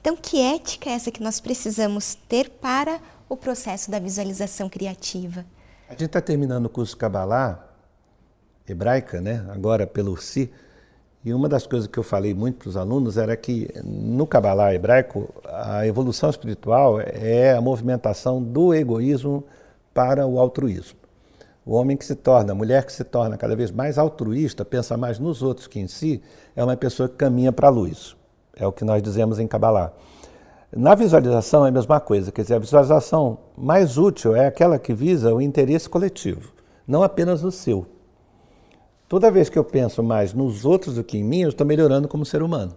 Então, 0.00 0.16
que 0.16 0.40
ética 0.40 0.90
é 0.90 0.92
essa 0.92 1.10
que 1.10 1.22
nós 1.22 1.40
precisamos 1.40 2.14
ter 2.28 2.50
para 2.50 3.00
o 3.28 3.36
processo 3.36 3.90
da 3.90 3.98
visualização 3.98 4.68
criativa? 4.68 5.44
A 5.88 5.92
gente 5.92 6.04
está 6.04 6.20
terminando 6.20 6.66
o 6.66 6.68
curso 6.68 6.96
Kabbalah, 6.96 7.66
hebraica, 8.68 9.20
né? 9.20 9.46
agora 9.50 9.86
pelo 9.86 10.16
Si, 10.16 10.50
e 11.24 11.34
uma 11.34 11.48
das 11.48 11.66
coisas 11.66 11.86
que 11.86 11.98
eu 11.98 12.02
falei 12.02 12.32
muito 12.32 12.58
para 12.58 12.68
os 12.68 12.76
alunos 12.76 13.18
era 13.18 13.36
que 13.36 13.68
no 13.84 14.26
Kabbalah 14.26 14.74
hebraico, 14.74 15.28
a 15.44 15.86
evolução 15.86 16.30
espiritual 16.30 16.98
é 17.00 17.54
a 17.54 17.60
movimentação 17.60 18.42
do 18.42 18.72
egoísmo 18.72 19.44
para 19.92 20.26
o 20.26 20.38
altruísmo. 20.38 20.99
O 21.64 21.74
homem 21.74 21.96
que 21.96 22.04
se 22.04 22.14
torna, 22.14 22.52
a 22.52 22.54
mulher 22.54 22.84
que 22.84 22.92
se 22.92 23.04
torna 23.04 23.36
cada 23.36 23.54
vez 23.54 23.70
mais 23.70 23.98
altruísta, 23.98 24.64
pensa 24.64 24.96
mais 24.96 25.18
nos 25.18 25.42
outros 25.42 25.66
que 25.66 25.78
em 25.78 25.86
si, 25.86 26.22
é 26.56 26.64
uma 26.64 26.76
pessoa 26.76 27.08
que 27.08 27.16
caminha 27.16 27.52
para 27.52 27.68
a 27.68 27.70
luz. 27.70 28.16
É 28.56 28.66
o 28.66 28.72
que 28.72 28.84
nós 28.84 29.02
dizemos 29.02 29.38
em 29.38 29.46
Kabbalah. 29.46 29.92
Na 30.74 30.94
visualização 30.94 31.66
é 31.66 31.68
a 31.68 31.72
mesma 31.72 31.98
coisa, 31.98 32.30
quer 32.30 32.42
dizer, 32.42 32.54
a 32.54 32.58
visualização 32.60 33.38
mais 33.56 33.98
útil 33.98 34.36
é 34.36 34.46
aquela 34.46 34.78
que 34.78 34.94
visa 34.94 35.34
o 35.34 35.40
interesse 35.40 35.88
coletivo, 35.88 36.52
não 36.86 37.02
apenas 37.02 37.42
o 37.42 37.50
seu. 37.50 37.86
Toda 39.08 39.30
vez 39.32 39.48
que 39.48 39.58
eu 39.58 39.64
penso 39.64 40.02
mais 40.02 40.32
nos 40.32 40.64
outros 40.64 40.94
do 40.94 41.02
que 41.02 41.18
em 41.18 41.24
mim, 41.24 41.40
eu 41.40 41.48
estou 41.48 41.66
melhorando 41.66 42.06
como 42.06 42.24
ser 42.24 42.42
humano. 42.42 42.76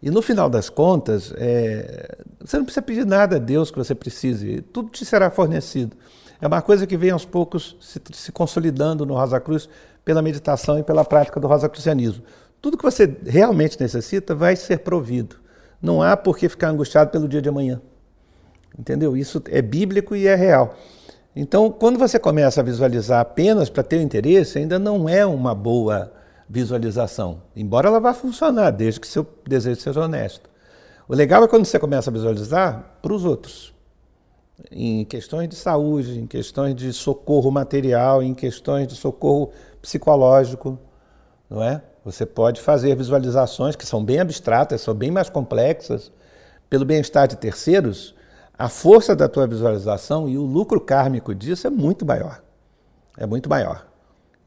E 0.00 0.08
no 0.08 0.22
final 0.22 0.48
das 0.48 0.70
contas, 0.70 1.34
é, 1.36 2.18
você 2.40 2.58
não 2.58 2.64
precisa 2.64 2.82
pedir 2.82 3.04
nada 3.04 3.36
a 3.36 3.38
Deus 3.40 3.70
que 3.70 3.78
você 3.78 3.94
precise, 3.94 4.62
tudo 4.62 4.90
te 4.90 5.04
será 5.04 5.30
fornecido. 5.30 5.96
É 6.44 6.46
uma 6.46 6.60
coisa 6.60 6.86
que 6.86 6.94
vem 6.94 7.08
aos 7.08 7.24
poucos 7.24 7.74
se, 7.80 7.98
se 8.12 8.30
consolidando 8.30 9.06
no 9.06 9.14
Rosa 9.14 9.40
Cruz 9.40 9.66
pela 10.04 10.20
meditação 10.20 10.78
e 10.78 10.82
pela 10.82 11.02
prática 11.02 11.40
do 11.40 11.46
Rosacrucianismo. 11.46 12.22
Tudo 12.60 12.76
que 12.76 12.84
você 12.84 13.16
realmente 13.24 13.80
necessita 13.80 14.34
vai 14.34 14.54
ser 14.54 14.80
provido. 14.80 15.36
Não 15.80 16.02
há 16.02 16.14
por 16.18 16.36
que 16.36 16.46
ficar 16.46 16.68
angustiado 16.68 17.10
pelo 17.10 17.26
dia 17.26 17.40
de 17.40 17.48
amanhã. 17.48 17.80
Entendeu? 18.78 19.16
Isso 19.16 19.42
é 19.48 19.62
bíblico 19.62 20.14
e 20.14 20.26
é 20.26 20.34
real. 20.34 20.76
Então, 21.34 21.70
quando 21.70 21.98
você 21.98 22.18
começa 22.18 22.60
a 22.60 22.64
visualizar 22.64 23.20
apenas 23.20 23.70
para 23.70 23.82
ter 23.82 24.02
interesse, 24.02 24.58
ainda 24.58 24.78
não 24.78 25.08
é 25.08 25.24
uma 25.24 25.54
boa 25.54 26.12
visualização, 26.46 27.40
embora 27.56 27.88
ela 27.88 27.98
vá 27.98 28.12
funcionar, 28.12 28.70
desde 28.70 29.00
que 29.00 29.06
seu 29.06 29.26
desejo 29.48 29.80
seja 29.80 30.02
honesto. 30.02 30.50
O 31.08 31.14
legal 31.14 31.42
é 31.42 31.48
quando 31.48 31.64
você 31.64 31.78
começa 31.78 32.10
a 32.10 32.12
visualizar 32.12 32.98
para 33.00 33.14
os 33.14 33.24
outros 33.24 33.73
em 34.70 35.04
questões 35.04 35.48
de 35.48 35.56
saúde, 35.56 36.18
em 36.18 36.26
questões 36.26 36.74
de 36.74 36.92
socorro 36.92 37.50
material, 37.50 38.22
em 38.22 38.34
questões 38.34 38.86
de 38.86 38.94
socorro 38.94 39.50
psicológico, 39.82 40.78
não 41.48 41.62
é? 41.62 41.82
Você 42.04 42.26
pode 42.26 42.60
fazer 42.60 42.94
visualizações 42.96 43.76
que 43.76 43.86
são 43.86 44.04
bem 44.04 44.20
abstratas, 44.20 44.80
são 44.80 44.94
bem 44.94 45.10
mais 45.10 45.30
complexas, 45.30 46.12
pelo 46.68 46.84
bem-estar 46.84 47.26
de 47.26 47.36
terceiros, 47.36 48.14
a 48.56 48.68
força 48.68 49.16
da 49.16 49.28
tua 49.28 49.46
visualização 49.46 50.28
e 50.28 50.38
o 50.38 50.42
lucro 50.42 50.80
kármico 50.80 51.34
disso 51.34 51.66
é 51.66 51.70
muito 51.70 52.06
maior. 52.06 52.42
É 53.16 53.26
muito 53.26 53.48
maior. 53.48 53.86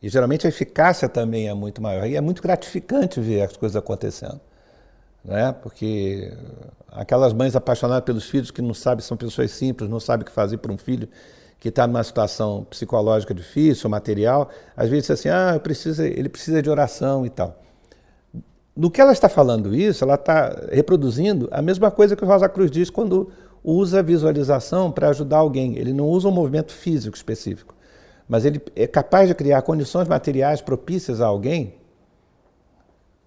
E 0.01 0.07
geralmente 0.07 0.45
a 0.45 0.49
eficácia 0.49 1.09
também 1.09 1.49
é 1.49 1.53
muito 1.53 1.81
maior. 1.81 2.05
E 2.07 2.15
é 2.15 2.21
muito 2.21 2.41
gratificante 2.41 3.19
ver 3.19 3.41
as 3.41 3.57
coisas 3.57 3.75
acontecendo 3.75 4.39
né? 5.27 5.51
porque 5.51 6.33
aquelas 6.89 7.33
mães 7.33 7.55
apaixonadas 7.55 8.05
pelos 8.05 8.23
filhos 8.23 8.49
que 8.49 8.61
não 8.61 8.73
sabem, 8.73 9.03
são 9.03 9.17
pessoas 9.17 9.51
simples, 9.51 9.89
não 9.89 9.99
sabem 9.99 10.23
o 10.23 10.25
que 10.25 10.31
fazer 10.31 10.57
por 10.57 10.71
um 10.71 10.77
filho 10.77 11.09
que 11.59 11.69
está 11.69 11.85
numa 11.85 12.03
situação 12.03 12.65
psicológica 12.69 13.33
difícil, 13.33 13.89
material, 13.89 14.49
às 14.75 14.89
vezes 14.89 15.11
assim, 15.11 15.27
ah, 15.27 15.59
preciso, 15.61 16.01
ele 16.03 16.29
precisa 16.29 16.61
de 16.61 16.69
oração 16.69 17.25
e 17.25 17.29
tal. 17.29 17.61
No 18.75 18.91
que 18.91 19.01
ela 19.01 19.11
está 19.11 19.27
falando 19.27 19.75
isso, 19.75 20.03
ela 20.03 20.13
está 20.13 20.55
reproduzindo 20.71 21.49
a 21.51 21.61
mesma 21.63 21.89
coisa 21.89 22.15
que 22.15 22.23
o 22.23 22.27
Rosa 22.27 22.47
Cruz 22.47 22.69
diz 22.69 22.91
quando 22.91 23.31
usa 23.63 23.99
a 23.99 24.03
visualização 24.03 24.91
para 24.91 25.09
ajudar 25.09 25.37
alguém. 25.37 25.75
Ele 25.77 25.91
não 25.91 26.07
usa 26.07 26.27
um 26.27 26.31
movimento 26.31 26.71
físico 26.71 27.17
específico, 27.17 27.75
mas 28.29 28.45
ele 28.45 28.61
é 28.75 28.85
capaz 28.85 29.27
de 29.27 29.33
criar 29.33 29.63
condições 29.63 30.07
materiais 30.07 30.61
propícias 30.61 31.19
a 31.21 31.25
alguém 31.25 31.73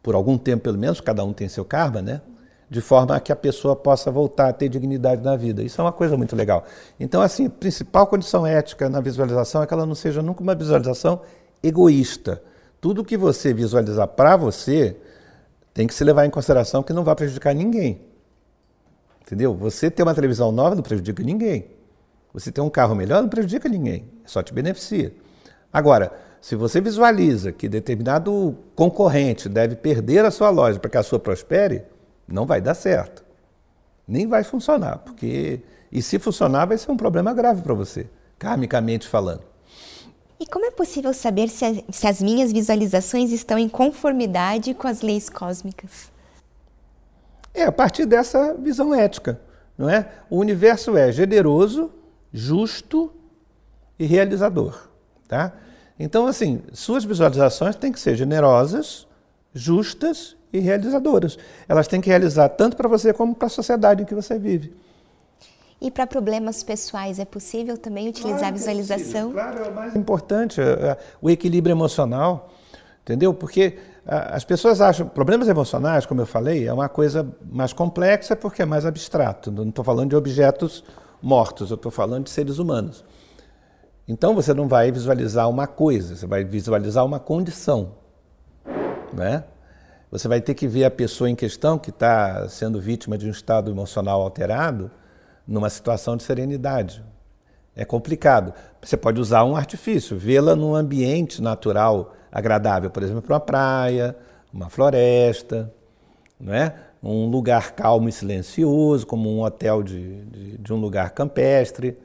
por 0.02 0.14
algum 0.14 0.38
tempo 0.38 0.64
pelo 0.64 0.78
menos, 0.78 1.00
cada 1.00 1.24
um 1.24 1.32
tem 1.32 1.48
seu 1.48 1.64
karma, 1.64 2.00
né? 2.00 2.20
De 2.68 2.80
forma 2.80 3.18
que 3.18 3.32
a 3.32 3.36
pessoa 3.36 3.74
possa 3.74 4.10
voltar 4.10 4.48
a 4.48 4.52
ter 4.52 4.68
dignidade 4.68 5.22
na 5.22 5.36
vida. 5.36 5.62
Isso 5.62 5.80
é 5.80 5.84
uma 5.84 5.92
coisa 5.92 6.16
muito 6.16 6.36
legal. 6.36 6.64
Então, 6.98 7.20
assim, 7.20 7.46
a 7.46 7.50
principal 7.50 8.06
condição 8.06 8.46
ética 8.46 8.88
na 8.88 9.00
visualização 9.00 9.62
é 9.62 9.66
que 9.66 9.74
ela 9.74 9.84
não 9.84 9.94
seja 9.94 10.22
nunca 10.22 10.42
uma 10.42 10.54
visualização 10.54 11.20
egoísta. 11.62 12.42
Tudo 12.80 13.04
que 13.04 13.16
você 13.16 13.52
visualizar 13.52 14.06
para 14.08 14.36
você 14.36 14.96
tem 15.74 15.86
que 15.86 15.94
se 15.94 16.04
levar 16.04 16.24
em 16.26 16.30
consideração 16.30 16.82
que 16.82 16.92
não 16.92 17.04
vai 17.04 17.14
prejudicar 17.14 17.54
ninguém. 17.54 18.00
Entendeu? 19.22 19.54
Você 19.54 19.90
ter 19.90 20.02
uma 20.02 20.14
televisão 20.14 20.50
nova 20.50 20.74
não 20.74 20.82
prejudica 20.82 21.22
ninguém. 21.22 21.66
Você 22.32 22.50
ter 22.50 22.60
um 22.60 22.70
carro 22.70 22.94
melhor 22.94 23.20
não 23.20 23.28
prejudica 23.28 23.68
ninguém. 23.68 24.08
Só 24.24 24.42
te 24.42 24.52
beneficia. 24.52 25.12
Agora, 25.72 26.12
se 26.40 26.56
você 26.56 26.80
visualiza 26.80 27.52
que 27.52 27.68
determinado 27.68 28.56
concorrente 28.74 29.48
deve 29.48 29.76
perder 29.76 30.24
a 30.24 30.30
sua 30.30 30.50
loja 30.50 30.78
para 30.78 30.90
que 30.90 30.96
a 30.96 31.02
sua 31.02 31.18
prospere, 31.18 31.82
não 32.26 32.46
vai 32.46 32.60
dar 32.60 32.74
certo. 32.74 33.24
Nem 34.08 34.26
vai 34.26 34.42
funcionar, 34.42 34.98
porque 34.98 35.60
e 35.92 36.00
se 36.00 36.18
funcionar 36.18 36.66
vai 36.66 36.78
ser 36.78 36.90
um 36.90 36.96
problema 36.96 37.34
grave 37.34 37.62
para 37.62 37.74
você, 37.74 38.08
karmicamente 38.38 39.08
falando. 39.08 39.42
E 40.38 40.46
como 40.46 40.64
é 40.64 40.70
possível 40.70 41.12
saber 41.12 41.48
se, 41.48 41.64
a, 41.64 41.74
se 41.92 42.06
as 42.06 42.22
minhas 42.22 42.50
visualizações 42.50 43.30
estão 43.30 43.58
em 43.58 43.68
conformidade 43.68 44.72
com 44.72 44.88
as 44.88 45.02
leis 45.02 45.28
cósmicas? 45.28 46.10
É 47.52 47.64
a 47.64 47.72
partir 47.72 48.06
dessa 48.06 48.54
visão 48.54 48.94
ética, 48.94 49.38
não 49.76 49.90
é? 49.90 50.08
O 50.30 50.38
universo 50.38 50.96
é 50.96 51.12
generoso, 51.12 51.90
justo 52.32 53.12
e 53.98 54.06
realizador, 54.06 54.88
tá? 55.28 55.52
Então, 56.02 56.26
assim, 56.26 56.62
suas 56.72 57.04
visualizações 57.04 57.76
têm 57.76 57.92
que 57.92 58.00
ser 58.00 58.16
generosas, 58.16 59.06
justas 59.52 60.34
e 60.50 60.58
realizadoras. 60.58 61.36
Elas 61.68 61.86
têm 61.86 62.00
que 62.00 62.08
realizar 62.08 62.48
tanto 62.48 62.74
para 62.74 62.88
você 62.88 63.12
como 63.12 63.34
para 63.34 63.46
a 63.46 63.50
sociedade 63.50 64.02
em 64.02 64.06
que 64.06 64.14
você 64.14 64.38
vive. 64.38 64.74
E 65.78 65.90
para 65.90 66.06
problemas 66.06 66.62
pessoais, 66.62 67.18
é 67.18 67.26
possível 67.26 67.76
também 67.76 68.08
utilizar 68.08 68.38
claro 68.38 68.46
a 68.46 68.56
é 68.56 68.58
visualização? 68.58 69.28
É 69.28 69.32
claro, 69.34 69.64
é 69.64 69.68
o 69.68 69.74
mais 69.74 69.94
importante, 69.94 70.58
é, 70.58 70.64
é, 70.64 70.98
o 71.20 71.28
equilíbrio 71.28 71.74
emocional, 71.74 72.48
entendeu? 73.02 73.34
Porque 73.34 73.76
as 74.06 74.42
pessoas 74.42 74.80
acham, 74.80 75.06
problemas 75.06 75.48
emocionais, 75.48 76.06
como 76.06 76.22
eu 76.22 76.26
falei, 76.26 76.66
é 76.66 76.72
uma 76.72 76.88
coisa 76.88 77.30
mais 77.52 77.74
complexa 77.74 78.34
porque 78.34 78.62
é 78.62 78.66
mais 78.66 78.86
abstrato. 78.86 79.52
Não 79.52 79.68
estou 79.68 79.84
falando 79.84 80.08
de 80.08 80.16
objetos 80.16 80.82
mortos, 81.20 81.68
eu 81.70 81.76
estou 81.76 81.92
falando 81.92 82.24
de 82.24 82.30
seres 82.30 82.58
humanos. 82.58 83.04
Então 84.10 84.34
você 84.34 84.52
não 84.52 84.66
vai 84.66 84.90
visualizar 84.90 85.48
uma 85.48 85.68
coisa, 85.68 86.16
você 86.16 86.26
vai 86.26 86.42
visualizar 86.42 87.06
uma 87.06 87.20
condição. 87.20 87.92
Né? 89.12 89.44
Você 90.10 90.26
vai 90.26 90.40
ter 90.40 90.54
que 90.54 90.66
ver 90.66 90.84
a 90.84 90.90
pessoa 90.90 91.30
em 91.30 91.36
questão 91.36 91.78
que 91.78 91.90
está 91.90 92.48
sendo 92.48 92.80
vítima 92.80 93.16
de 93.16 93.28
um 93.28 93.30
estado 93.30 93.70
emocional 93.70 94.20
alterado 94.20 94.90
numa 95.46 95.70
situação 95.70 96.16
de 96.16 96.24
serenidade. 96.24 97.04
É 97.76 97.84
complicado. 97.84 98.52
Você 98.82 98.96
pode 98.96 99.20
usar 99.20 99.44
um 99.44 99.54
artifício, 99.54 100.18
vê-la 100.18 100.56
num 100.56 100.74
ambiente 100.74 101.40
natural 101.40 102.12
agradável, 102.32 102.90
por 102.90 103.04
exemplo, 103.04 103.32
uma 103.32 103.38
praia, 103.38 104.16
uma 104.52 104.68
floresta, 104.68 105.72
não 106.40 106.52
é? 106.52 106.74
um 107.00 107.26
lugar 107.26 107.76
calmo 107.76 108.08
e 108.08 108.12
silencioso, 108.12 109.06
como 109.06 109.30
um 109.30 109.42
hotel 109.42 109.84
de, 109.84 110.24
de, 110.24 110.58
de 110.58 110.72
um 110.72 110.76
lugar 110.78 111.10
campestre. 111.10 111.96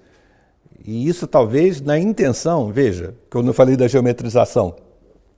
E 0.83 1.07
isso 1.07 1.27
talvez 1.27 1.81
na 1.81 1.97
intenção, 1.97 2.71
veja, 2.71 3.15
quando 3.29 3.47
eu 3.47 3.53
falei 3.53 3.75
da 3.75 3.87
geometrização, 3.87 4.75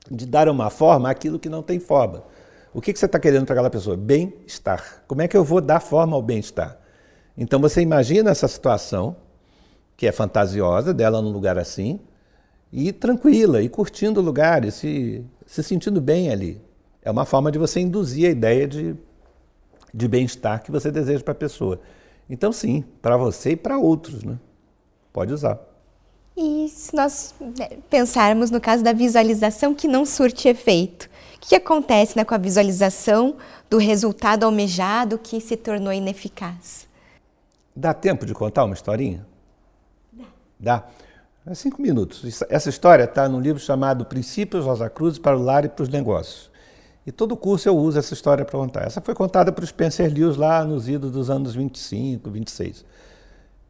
de 0.10 0.26
dar 0.26 0.50
uma 0.50 0.70
forma 0.70 1.10
àquilo 1.10 1.40
que 1.40 1.50
não 1.50 1.62
tem 1.62 1.80
forma. 1.80 2.24
O 2.74 2.82
que, 2.82 2.94
que 2.94 3.00
você 3.00 3.06
está 3.06 3.20
querendo 3.20 3.46
para 3.46 3.56
aquela 3.56 3.70
pessoa? 3.70 3.98
Bem-estar. 3.98 5.04
Como 5.08 5.22
é 5.22 5.28
que 5.28 5.36
eu 5.36 5.44
vou 5.44 5.62
dar 5.62 5.80
forma 5.80 6.16
ao 6.16 6.22
bem-estar? 6.22 6.78
Então 7.38 7.60
você 7.60 7.82
imagina 7.82 8.32
essa 8.32 8.48
situação, 8.48 9.16
que 9.96 10.08
é 10.08 10.12
fantasiosa, 10.12 10.94
dela 10.94 11.22
num 11.22 11.32
lugar 11.32 11.58
assim, 11.58 12.00
e 12.72 12.92
tranquila, 12.92 13.62
e 13.62 13.70
curtindo 13.70 14.20
o 14.20 14.24
lugar, 14.24 14.66
e 14.66 14.72
se, 14.72 15.24
se 15.46 15.64
sentindo 15.64 16.02
bem 16.02 16.30
ali. 16.30 16.62
É 17.02 17.10
uma 17.10 17.26
forma 17.26 17.52
de 17.52 17.58
você 17.58 17.80
induzir 17.80 18.28
a 18.28 18.32
ideia 18.32 18.68
de, 18.68 18.96
de 19.94 20.08
bem-estar 20.08 20.62
que 20.62 20.72
você 20.72 20.92
deseja 20.92 21.24
para 21.24 21.32
a 21.32 21.36
pessoa. 21.36 21.80
Então, 22.30 22.52
sim, 22.52 22.84
para 23.02 23.16
você 23.16 23.52
e 23.52 23.56
para 23.56 23.78
outros. 23.78 24.24
Né? 24.24 24.38
Pode 25.18 25.34
usar. 25.34 25.58
E 26.38 26.70
se 26.70 26.96
nós 26.96 27.34
né, 27.40 27.70
pensarmos 27.90 28.52
no 28.52 28.62
caso 28.62 28.84
da 28.84 28.94
visualização 28.94 29.74
que 29.74 29.88
não 29.88 30.06
surte 30.06 30.48
efeito, 30.48 31.10
O 31.38 31.40
que 31.40 31.56
acontece 31.56 32.16
né, 32.16 32.24
com 32.24 32.36
a 32.36 32.38
visualização 32.38 33.36
do 33.70 33.78
resultado 33.78 34.44
almejado 34.44 35.18
que 35.18 35.40
se 35.40 35.56
tornou 35.56 35.92
ineficaz? 35.94 36.88
Dá 37.76 37.94
tempo 37.94 38.26
de 38.26 38.34
contar 38.34 38.66
uma 38.66 38.74
historinha? 38.76 39.26
Dá. 40.12 40.26
Dá. 40.60 40.84
É 41.48 41.56
cinco 41.56 41.82
minutos. 41.82 42.44
Essa 42.50 42.70
história 42.70 43.06
está 43.06 43.28
num 43.30 43.40
livro 43.40 43.60
chamado 43.60 44.06
Princípios 44.06 44.66
Rosa 44.66 44.90
Cruz 44.90 45.18
para 45.18 45.38
o 45.38 45.42
Lar 45.42 45.64
e 45.66 45.70
para 45.70 45.84
os 45.84 45.90
Negócios. 45.90 46.52
E 47.06 47.12
todo 47.12 47.38
curso 47.38 47.70
eu 47.70 47.78
uso 47.78 47.98
essa 47.98 48.14
história 48.14 48.44
para 48.44 48.60
contar. 48.60 48.84
Essa 48.86 49.00
foi 49.00 49.16
contada 49.16 49.52
para 49.52 49.64
o 49.64 49.68
Spencer 49.68 50.14
Lewis 50.14 50.36
lá 50.36 50.64
nos 50.66 50.90
idos 50.90 51.12
dos 51.12 51.30
anos 51.30 51.56
25, 51.56 52.30
26. 52.30 52.86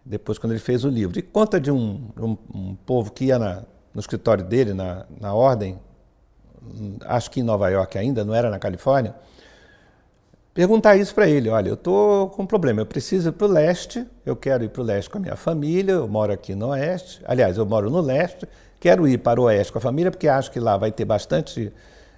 Depois, 0.10 0.38
quando 0.38 0.54
ele 0.54 0.60
fez 0.60 0.86
o 0.86 0.90
livro. 0.90 1.20
E 1.20 1.22
conta 1.22 1.60
de 1.60 1.70
um, 1.70 2.10
um, 2.18 2.38
um 2.54 2.76
povo 2.86 3.12
que 3.12 3.26
ia 3.26 3.38
na, 3.38 3.64
no 3.94 4.00
escritório 4.00 4.44
dele, 4.44 4.74
na, 4.74 5.06
na 5.20 5.34
ordem, 5.34 5.78
acho 7.06 7.30
que 7.30 7.42
em 7.42 7.44
Nova 7.44 7.70
York 7.70 7.98
ainda, 7.98 8.24
não 8.24 8.34
era 8.34 8.50
na 8.50 8.58
Califórnia, 8.58 9.16
perguntar 10.54 10.96
isso 10.96 11.14
para 11.14 11.28
ele. 11.28 11.50
Olha, 11.50 11.70
eu 11.70 11.74
estou 11.74 12.30
com 12.30 12.44
um 12.44 12.46
problema, 12.46 12.82
eu 12.82 12.86
preciso 12.86 13.30
ir 13.30 13.32
para 13.34 13.48
o 13.48 13.50
leste, 13.50 14.06
eu 14.26 14.36
quero 14.36 14.64
ir 14.64 14.70
para 14.70 14.82
o 14.82 14.86
leste 14.86 15.10
com 15.10 15.18
a 15.18 15.22
minha 15.22 15.36
família, 15.36 15.94
eu 15.94 16.08
moro 16.08 16.32
aqui 16.32 16.56
no 16.56 16.68
oeste, 16.70 17.22
aliás, 17.26 17.58
eu 17.58 17.66
moro 17.66 17.90
no 17.90 18.00
leste, 18.00 18.48
quero 18.80 19.08
ir 19.08 19.18
para 19.18 19.42
o 19.42 19.44
oeste 19.44 19.74
com 19.74 19.80
a 19.80 19.82
família, 19.82 20.10
porque 20.10 20.28
acho 20.28 20.52
que 20.52 20.60
lá 20.60 20.78
vai 20.78 20.92
ter 20.92 21.06
bastante 21.06 21.74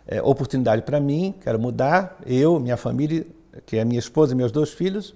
é, 0.07 0.21
oportunidade 0.21 0.83
para 0.83 0.99
mim, 0.99 1.33
quero 1.41 1.59
mudar, 1.59 2.19
eu, 2.25 2.59
minha 2.59 2.77
família, 2.77 3.25
que 3.65 3.77
é 3.77 3.83
minha 3.83 3.99
esposa 3.99 4.33
e 4.33 4.35
meus 4.35 4.51
dois 4.51 4.71
filhos, 4.71 5.15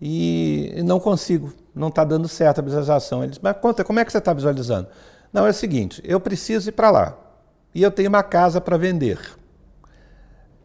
e 0.00 0.74
não 0.84 1.00
consigo, 1.00 1.52
não 1.74 1.88
está 1.88 2.04
dando 2.04 2.28
certo 2.28 2.60
a 2.60 2.62
visualização. 2.62 3.22
Ele 3.22 3.30
diz, 3.30 3.40
mas 3.40 3.56
conta, 3.56 3.84
como 3.84 3.98
é 4.00 4.04
que 4.04 4.12
você 4.12 4.18
está 4.18 4.32
visualizando? 4.32 4.88
Não, 5.32 5.46
é 5.46 5.50
o 5.50 5.54
seguinte, 5.54 6.00
eu 6.04 6.20
preciso 6.20 6.68
ir 6.68 6.72
para 6.72 6.90
lá, 6.90 7.18
e 7.74 7.82
eu 7.82 7.90
tenho 7.90 8.08
uma 8.08 8.22
casa 8.22 8.60
para 8.60 8.76
vender. 8.76 9.18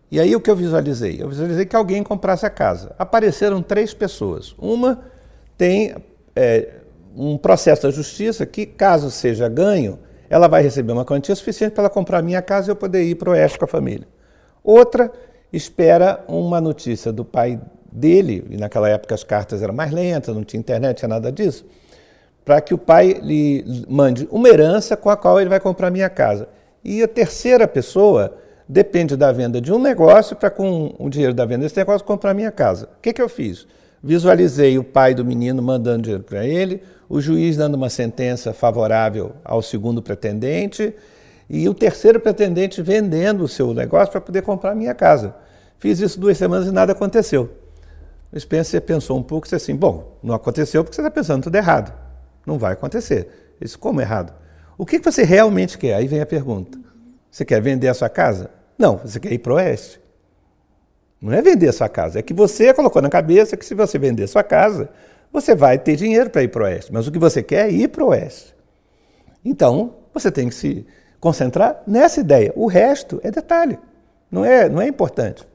E 0.10 0.20
aí 0.20 0.36
o 0.36 0.40
que 0.40 0.50
eu 0.50 0.56
visualizei? 0.56 1.18
Eu 1.20 1.28
visualizei 1.28 1.66
que 1.66 1.76
alguém 1.76 2.04
comprasse 2.04 2.46
a 2.46 2.50
casa. 2.50 2.94
Apareceram 3.00 3.64
três 3.64 3.96
pessoas. 3.96 4.54
Uma 4.60 5.00
tem 5.58 5.96
é, 6.36 6.82
um 7.16 7.36
processo 7.36 7.82
da 7.82 7.90
justiça 7.90 8.46
que, 8.46 8.68
caso 8.68 9.10
seja 9.10 9.50
ganho, 9.50 9.98
ela 10.30 10.48
vai 10.48 10.62
receber 10.62 10.94
uma 10.94 11.04
quantia 11.04 11.36
suficiente 11.36 11.74
para 11.74 11.86
ela 11.86 11.90
comprar 11.90 12.20
a 12.20 12.22
minha 12.22 12.44
casa 12.44 12.70
e 12.70 12.72
eu 12.72 12.76
poder 12.76 13.04
ir 13.04 13.16
para 13.16 13.30
o 13.30 13.32
oeste 13.34 13.58
com 13.58 13.66
a 13.66 13.68
família. 13.68 14.08
Outra 14.64 15.12
espera 15.52 16.24
uma 16.28 16.62
notícia 16.62 17.12
do 17.12 17.26
pai 17.26 17.60
dele, 17.94 18.46
e 18.50 18.58
naquela 18.58 18.90
época 18.90 19.14
as 19.14 19.24
cartas 19.24 19.62
eram 19.62 19.74
mais 19.74 19.92
lentas, 19.92 20.36
não 20.36 20.44
tinha 20.44 20.60
internet, 20.60 20.98
tinha 20.98 21.10
nada 21.10 21.32
disso, 21.32 21.66
para 22.44 22.60
que 22.60 22.74
o 22.74 22.78
pai 22.78 23.20
lhe 23.22 23.86
mande 23.88 24.28
uma 24.32 24.50
herança 24.50 24.98
com 24.98 25.10
a 25.10 25.16
qual 25.16 25.40
ele 25.40 25.50
vai 25.50 25.60
comprar 25.60 25.92
minha 25.92 26.10
casa. 26.10 26.48
E 26.84 27.02
a 27.02 27.08
terceira 27.08 27.68
pessoa 27.68 28.36
depende 28.68 29.16
da 29.16 29.32
venda 29.32 29.62
de 29.62 29.72
um 29.72 29.80
negócio 29.80 30.36
para, 30.36 30.50
com 30.50 30.94
o 30.98 31.10
dinheiro 31.10 31.34
da 31.34 31.46
venda 31.46 31.62
desse 31.62 31.78
negócio, 31.78 32.06
comprar 32.06 32.34
minha 32.34 32.52
casa. 32.52 32.90
O 32.98 33.02
que, 33.02 33.14
que 33.14 33.22
eu 33.22 33.30
fiz? 33.30 33.68
Visualizei 34.02 34.78
o 34.78 34.84
pai 34.84 35.14
do 35.14 35.24
menino 35.24 35.62
mandando 35.62 36.04
dinheiro 36.04 36.24
para 36.24 36.46
ele, 36.46 36.82
o 37.08 37.22
juiz 37.22 37.56
dando 37.56 37.76
uma 37.76 37.90
sentença 37.90 38.54
favorável 38.54 39.34
ao 39.46 39.62
segundo 39.62 40.02
pretendente 40.02 40.94
e 41.50 41.70
o 41.70 41.74
terceiro 41.74 42.20
pretendente 42.20 42.82
vendendo 42.82 43.44
o 43.44 43.48
seu 43.48 43.74
negócio 43.74 44.12
para 44.12 44.20
poder 44.20 44.42
comprar 44.42 44.76
minha 44.76 44.94
casa. 44.94 45.36
Fiz 45.80 46.00
isso 46.00 46.20
duas 46.20 46.38
semanas 46.38 46.68
e 46.68 46.72
nada 46.72 46.92
aconteceu. 46.92 47.63
O 48.34 48.40
Spencer 48.40 48.82
pensou 48.82 49.18
um 49.18 49.24
pouco 49.24 49.46
e 49.46 49.48
disse 49.48 49.56
assim: 49.56 49.76
Bom, 49.76 50.18
não 50.24 50.34
aconteceu 50.34 50.84
porque 50.84 50.96
você 50.96 51.02
está 51.02 51.12
pensando 51.12 51.44
tudo 51.44 51.56
errado. 51.56 51.94
Não 52.46 52.58
vai 52.58 52.74
acontecer. 52.74 53.56
Isso 53.62 53.78
como 53.78 54.02
errado? 54.02 54.34
O 54.78 54.86
que 54.86 54.98
você 55.00 55.24
realmente 55.24 55.78
quer? 55.78 55.94
Aí 55.94 56.08
vem 56.08 56.20
a 56.20 56.26
pergunta. 56.26 56.78
Você 57.30 57.46
quer 57.46 57.62
vender 57.62 57.88
a 57.88 57.94
sua 57.94 58.10
casa? 58.10 58.50
Não, 58.78 58.98
você 58.98 59.20
quer 59.20 59.32
ir 59.32 59.40
para 59.40 59.54
o 59.54 59.56
oeste. 59.56 60.02
Não 61.22 61.32
é 61.32 61.42
vender 61.42 61.70
a 61.70 61.74
sua 61.74 61.88
casa, 61.88 62.20
é 62.20 62.22
que 62.22 62.34
você 62.34 62.74
colocou 62.74 63.02
na 63.02 63.10
cabeça 63.10 63.56
que 63.56 63.66
se 63.66 63.74
você 63.74 63.98
vender 63.98 64.24
a 64.24 64.28
sua 64.28 64.44
casa, 64.44 64.90
você 65.32 65.56
vai 65.56 65.78
ter 65.78 65.96
dinheiro 65.96 66.30
para 66.30 66.44
ir 66.44 66.50
para 66.50 66.64
o 66.64 66.66
oeste, 66.66 66.92
mas 66.92 67.08
o 67.08 67.12
que 67.14 67.18
você 67.18 67.42
quer 67.42 67.70
é 67.70 67.72
ir 67.72 67.88
para 67.88 68.04
o 68.04 68.08
oeste. 68.08 68.54
Então, 69.46 69.96
você 70.14 70.30
tem 70.30 70.50
que 70.50 70.56
se 70.56 70.86
concentrar 71.22 71.82
nessa 71.88 72.20
ideia. 72.20 72.52
O 72.58 72.68
resto 72.68 73.22
é 73.24 73.32
detalhe, 73.32 73.80
não 74.30 74.44
é, 74.44 74.68
não 74.68 74.82
é 74.82 74.88
importante. 74.88 75.48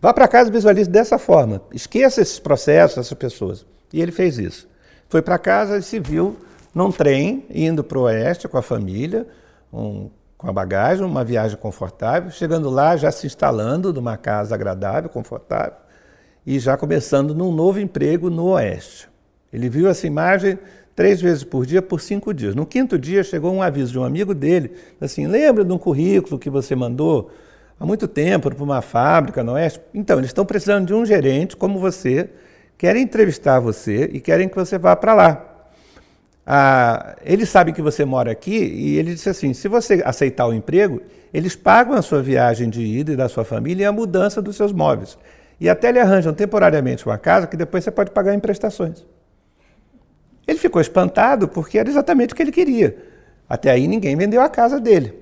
Vá 0.00 0.14
para 0.14 0.28
casa 0.28 0.48
e 0.48 0.52
visualize 0.52 0.88
dessa 0.88 1.18
forma. 1.18 1.60
Esqueça 1.72 2.20
esses 2.20 2.38
processos, 2.38 2.98
essas 2.98 3.18
pessoas. 3.18 3.66
E 3.92 4.00
ele 4.00 4.12
fez 4.12 4.38
isso. 4.38 4.68
Foi 5.08 5.20
para 5.20 5.38
casa 5.38 5.78
e 5.78 5.82
se 5.82 5.98
viu 5.98 6.36
num 6.72 6.92
trem 6.92 7.44
indo 7.50 7.82
para 7.82 7.98
o 7.98 8.02
oeste 8.02 8.46
com 8.46 8.56
a 8.56 8.62
família, 8.62 9.26
um, 9.72 10.08
com 10.36 10.48
a 10.48 10.52
bagagem, 10.52 11.04
uma 11.04 11.24
viagem 11.24 11.56
confortável. 11.56 12.30
Chegando 12.30 12.70
lá, 12.70 12.96
já 12.96 13.10
se 13.10 13.26
instalando 13.26 13.92
numa 13.92 14.16
casa 14.16 14.54
agradável, 14.54 15.10
confortável 15.10 15.88
e 16.46 16.58
já 16.58 16.78
começando 16.78 17.34
num 17.34 17.52
novo 17.52 17.78
emprego 17.78 18.30
no 18.30 18.52
Oeste. 18.52 19.06
Ele 19.52 19.68
viu 19.68 19.86
essa 19.86 20.06
imagem 20.06 20.58
três 20.96 21.20
vezes 21.20 21.44
por 21.44 21.66
dia 21.66 21.82
por 21.82 22.00
cinco 22.00 22.32
dias. 22.32 22.54
No 22.54 22.64
quinto 22.64 22.98
dia 22.98 23.22
chegou 23.22 23.52
um 23.52 23.60
aviso 23.60 23.92
de 23.92 23.98
um 23.98 24.04
amigo 24.04 24.34
dele, 24.34 24.72
assim, 24.98 25.26
lembra 25.26 25.62
de 25.62 25.70
um 25.70 25.76
currículo 25.76 26.38
que 26.38 26.48
você 26.48 26.74
mandou 26.74 27.30
há 27.78 27.86
muito 27.86 28.08
tempo 28.08 28.54
para 28.54 28.64
uma 28.64 28.82
fábrica 28.82 29.42
no 29.42 29.52
Oeste? 29.52 29.80
Então, 29.94 30.18
eles 30.18 30.30
estão 30.30 30.44
precisando 30.44 30.86
de 30.86 30.94
um 30.94 31.04
gerente 31.04 31.56
como 31.56 31.78
você, 31.78 32.28
querem 32.76 33.02
entrevistar 33.02 33.60
você 33.60 34.10
e 34.12 34.20
querem 34.20 34.48
que 34.48 34.56
você 34.56 34.78
vá 34.78 34.94
para 34.96 35.14
lá. 35.14 35.44
Ah, 36.46 37.16
eles 37.24 37.50
sabem 37.50 37.74
que 37.74 37.82
você 37.82 38.06
mora 38.06 38.32
aqui 38.32 38.56
e 38.56 38.96
ele 38.96 39.12
disse 39.12 39.28
assim: 39.28 39.52
se 39.52 39.68
você 39.68 40.02
aceitar 40.04 40.46
o 40.46 40.54
emprego, 40.54 41.02
eles 41.32 41.54
pagam 41.54 41.94
a 41.94 42.00
sua 42.00 42.22
viagem 42.22 42.70
de 42.70 42.82
ida 42.82 43.12
e 43.12 43.16
da 43.16 43.28
sua 43.28 43.44
família 43.44 43.84
e 43.84 43.86
a 43.86 43.92
mudança 43.92 44.40
dos 44.40 44.56
seus 44.56 44.72
móveis. 44.72 45.18
E 45.60 45.68
até 45.68 45.92
lhe 45.92 45.98
arranjam 45.98 46.32
temporariamente 46.32 47.04
uma 47.04 47.18
casa 47.18 47.46
que 47.46 47.56
depois 47.56 47.84
você 47.84 47.90
pode 47.90 48.12
pagar 48.12 48.34
em 48.34 48.40
prestações. 48.40 49.04
Ele 50.46 50.58
ficou 50.58 50.80
espantado 50.80 51.48
porque 51.48 51.78
era 51.78 51.88
exatamente 51.90 52.32
o 52.32 52.36
que 52.36 52.42
ele 52.42 52.52
queria. 52.52 52.96
Até 53.46 53.70
aí 53.70 53.86
ninguém 53.86 54.16
vendeu 54.16 54.40
a 54.40 54.48
casa 54.48 54.80
dele. 54.80 55.12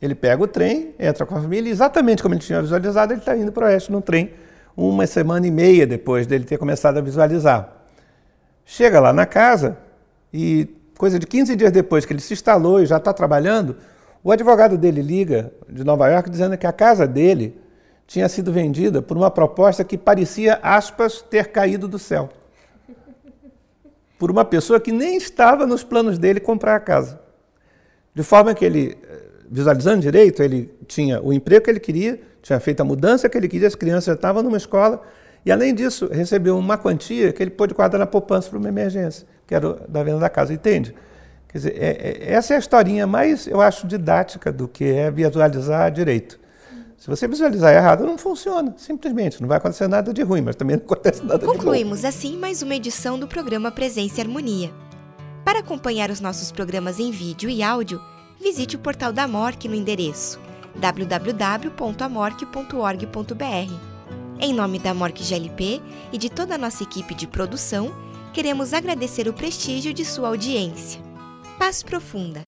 Ele 0.00 0.14
pega 0.14 0.42
o 0.42 0.46
trem, 0.46 0.94
entra 0.98 1.24
com 1.24 1.36
a 1.36 1.40
família, 1.40 1.68
e 1.68 1.72
exatamente 1.72 2.22
como 2.22 2.34
ele 2.34 2.42
tinha 2.42 2.60
visualizado, 2.60 3.12
ele 3.12 3.20
está 3.20 3.36
indo 3.36 3.52
para 3.52 3.66
o 3.66 3.68
oeste 3.68 3.90
no 3.90 4.02
trem, 4.02 4.32
uma 4.76 5.06
semana 5.06 5.46
e 5.46 5.50
meia 5.50 5.86
depois 5.86 6.26
dele 6.26 6.44
ter 6.44 6.58
começado 6.58 6.98
a 6.98 7.00
visualizar. 7.00 7.72
Chega 8.64 8.98
lá 9.00 9.12
na 9.12 9.26
casa 9.26 9.78
e, 10.32 10.68
coisa 10.96 11.18
de 11.18 11.26
15 11.26 11.54
dias 11.56 11.72
depois 11.72 12.04
que 12.04 12.12
ele 12.12 12.20
se 12.20 12.32
instalou 12.32 12.82
e 12.82 12.86
já 12.86 12.96
está 12.96 13.12
trabalhando, 13.12 13.76
o 14.22 14.32
advogado 14.32 14.78
dele 14.78 15.02
liga 15.02 15.52
de 15.68 15.84
Nova 15.84 16.08
York 16.08 16.30
dizendo 16.30 16.56
que 16.56 16.66
a 16.66 16.72
casa 16.72 17.06
dele 17.06 17.60
tinha 18.06 18.28
sido 18.28 18.52
vendida 18.52 19.02
por 19.02 19.16
uma 19.16 19.30
proposta 19.30 19.84
que 19.84 19.96
parecia, 19.98 20.58
aspas, 20.62 21.22
ter 21.22 21.48
caído 21.48 21.88
do 21.88 21.98
céu. 21.98 22.30
Por 24.18 24.30
uma 24.30 24.44
pessoa 24.44 24.80
que 24.80 24.92
nem 24.92 25.16
estava 25.16 25.66
nos 25.66 25.82
planos 25.82 26.18
dele 26.18 26.40
comprar 26.40 26.76
a 26.76 26.80
casa. 26.80 27.20
De 28.14 28.22
forma 28.22 28.54
que 28.54 28.64
ele, 28.64 28.96
eh, 29.02 29.22
visualizando 29.54 30.00
direito, 30.00 30.42
ele 30.42 30.68
tinha 30.88 31.22
o 31.22 31.32
emprego 31.32 31.64
que 31.64 31.70
ele 31.70 31.78
queria, 31.78 32.20
tinha 32.42 32.58
feito 32.58 32.80
a 32.80 32.84
mudança 32.84 33.28
que 33.28 33.38
ele 33.38 33.46
queria, 33.46 33.68
as 33.68 33.76
crianças 33.76 34.06
já 34.06 34.14
estavam 34.14 34.42
numa 34.42 34.56
escola, 34.56 35.00
e 35.46 35.52
além 35.52 35.72
disso, 35.72 36.08
recebeu 36.10 36.58
uma 36.58 36.76
quantia 36.76 37.32
que 37.32 37.40
ele 37.40 37.52
pôde 37.52 37.72
guardar 37.72 38.00
na 38.00 38.06
poupança 38.06 38.50
para 38.50 38.58
uma 38.58 38.68
emergência, 38.68 39.24
que 39.46 39.54
era 39.54 39.74
da 39.88 40.02
venda 40.02 40.18
da 40.18 40.28
casa, 40.28 40.52
entende? 40.52 40.92
Quer 41.48 41.58
dizer, 41.58 41.76
é, 41.78 41.86
é, 41.88 42.32
essa 42.32 42.52
é 42.52 42.56
a 42.56 42.58
historinha 42.58 43.06
mais, 43.06 43.46
eu 43.46 43.60
acho, 43.60 43.86
didática 43.86 44.50
do 44.50 44.66
que 44.66 44.86
é 44.86 45.08
visualizar 45.08 45.88
direito. 45.92 46.40
Se 46.98 47.08
você 47.08 47.28
visualizar 47.28 47.72
errado, 47.72 48.04
não 48.04 48.18
funciona, 48.18 48.74
simplesmente. 48.76 49.40
Não 49.40 49.46
vai 49.46 49.58
acontecer 49.58 49.86
nada 49.86 50.12
de 50.12 50.22
ruim, 50.22 50.40
mas 50.40 50.56
também 50.56 50.76
não 50.76 50.84
acontece 50.84 51.22
nada 51.22 51.38
Concluímos 51.38 51.60
de 51.60 51.64
bom. 51.64 51.70
Concluímos 51.70 52.04
assim 52.04 52.36
mais 52.36 52.60
uma 52.60 52.74
edição 52.74 53.18
do 53.20 53.28
programa 53.28 53.70
Presença 53.70 54.18
e 54.18 54.20
Harmonia. 54.22 54.72
Para 55.44 55.60
acompanhar 55.60 56.10
os 56.10 56.18
nossos 56.18 56.50
programas 56.50 56.98
em 56.98 57.12
vídeo 57.12 57.48
e 57.48 57.62
áudio, 57.62 58.00
visite 58.40 58.76
o 58.76 58.78
portal 58.78 59.12
da 59.12 59.28
MORC 59.28 59.68
no 59.68 59.74
endereço 59.74 60.40
www.amorque.org.br. 60.76 63.74
Em 64.40 64.52
nome 64.52 64.80
da 64.80 64.92
MORC 64.92 65.22
GLP 65.22 65.80
e 66.12 66.18
de 66.18 66.28
toda 66.28 66.56
a 66.56 66.58
nossa 66.58 66.82
equipe 66.82 67.14
de 67.14 67.28
produção, 67.28 67.94
queremos 68.32 68.74
agradecer 68.74 69.28
o 69.28 69.32
prestígio 69.32 69.94
de 69.94 70.04
sua 70.04 70.26
audiência. 70.28 71.00
Paz 71.58 71.82
profunda! 71.82 72.42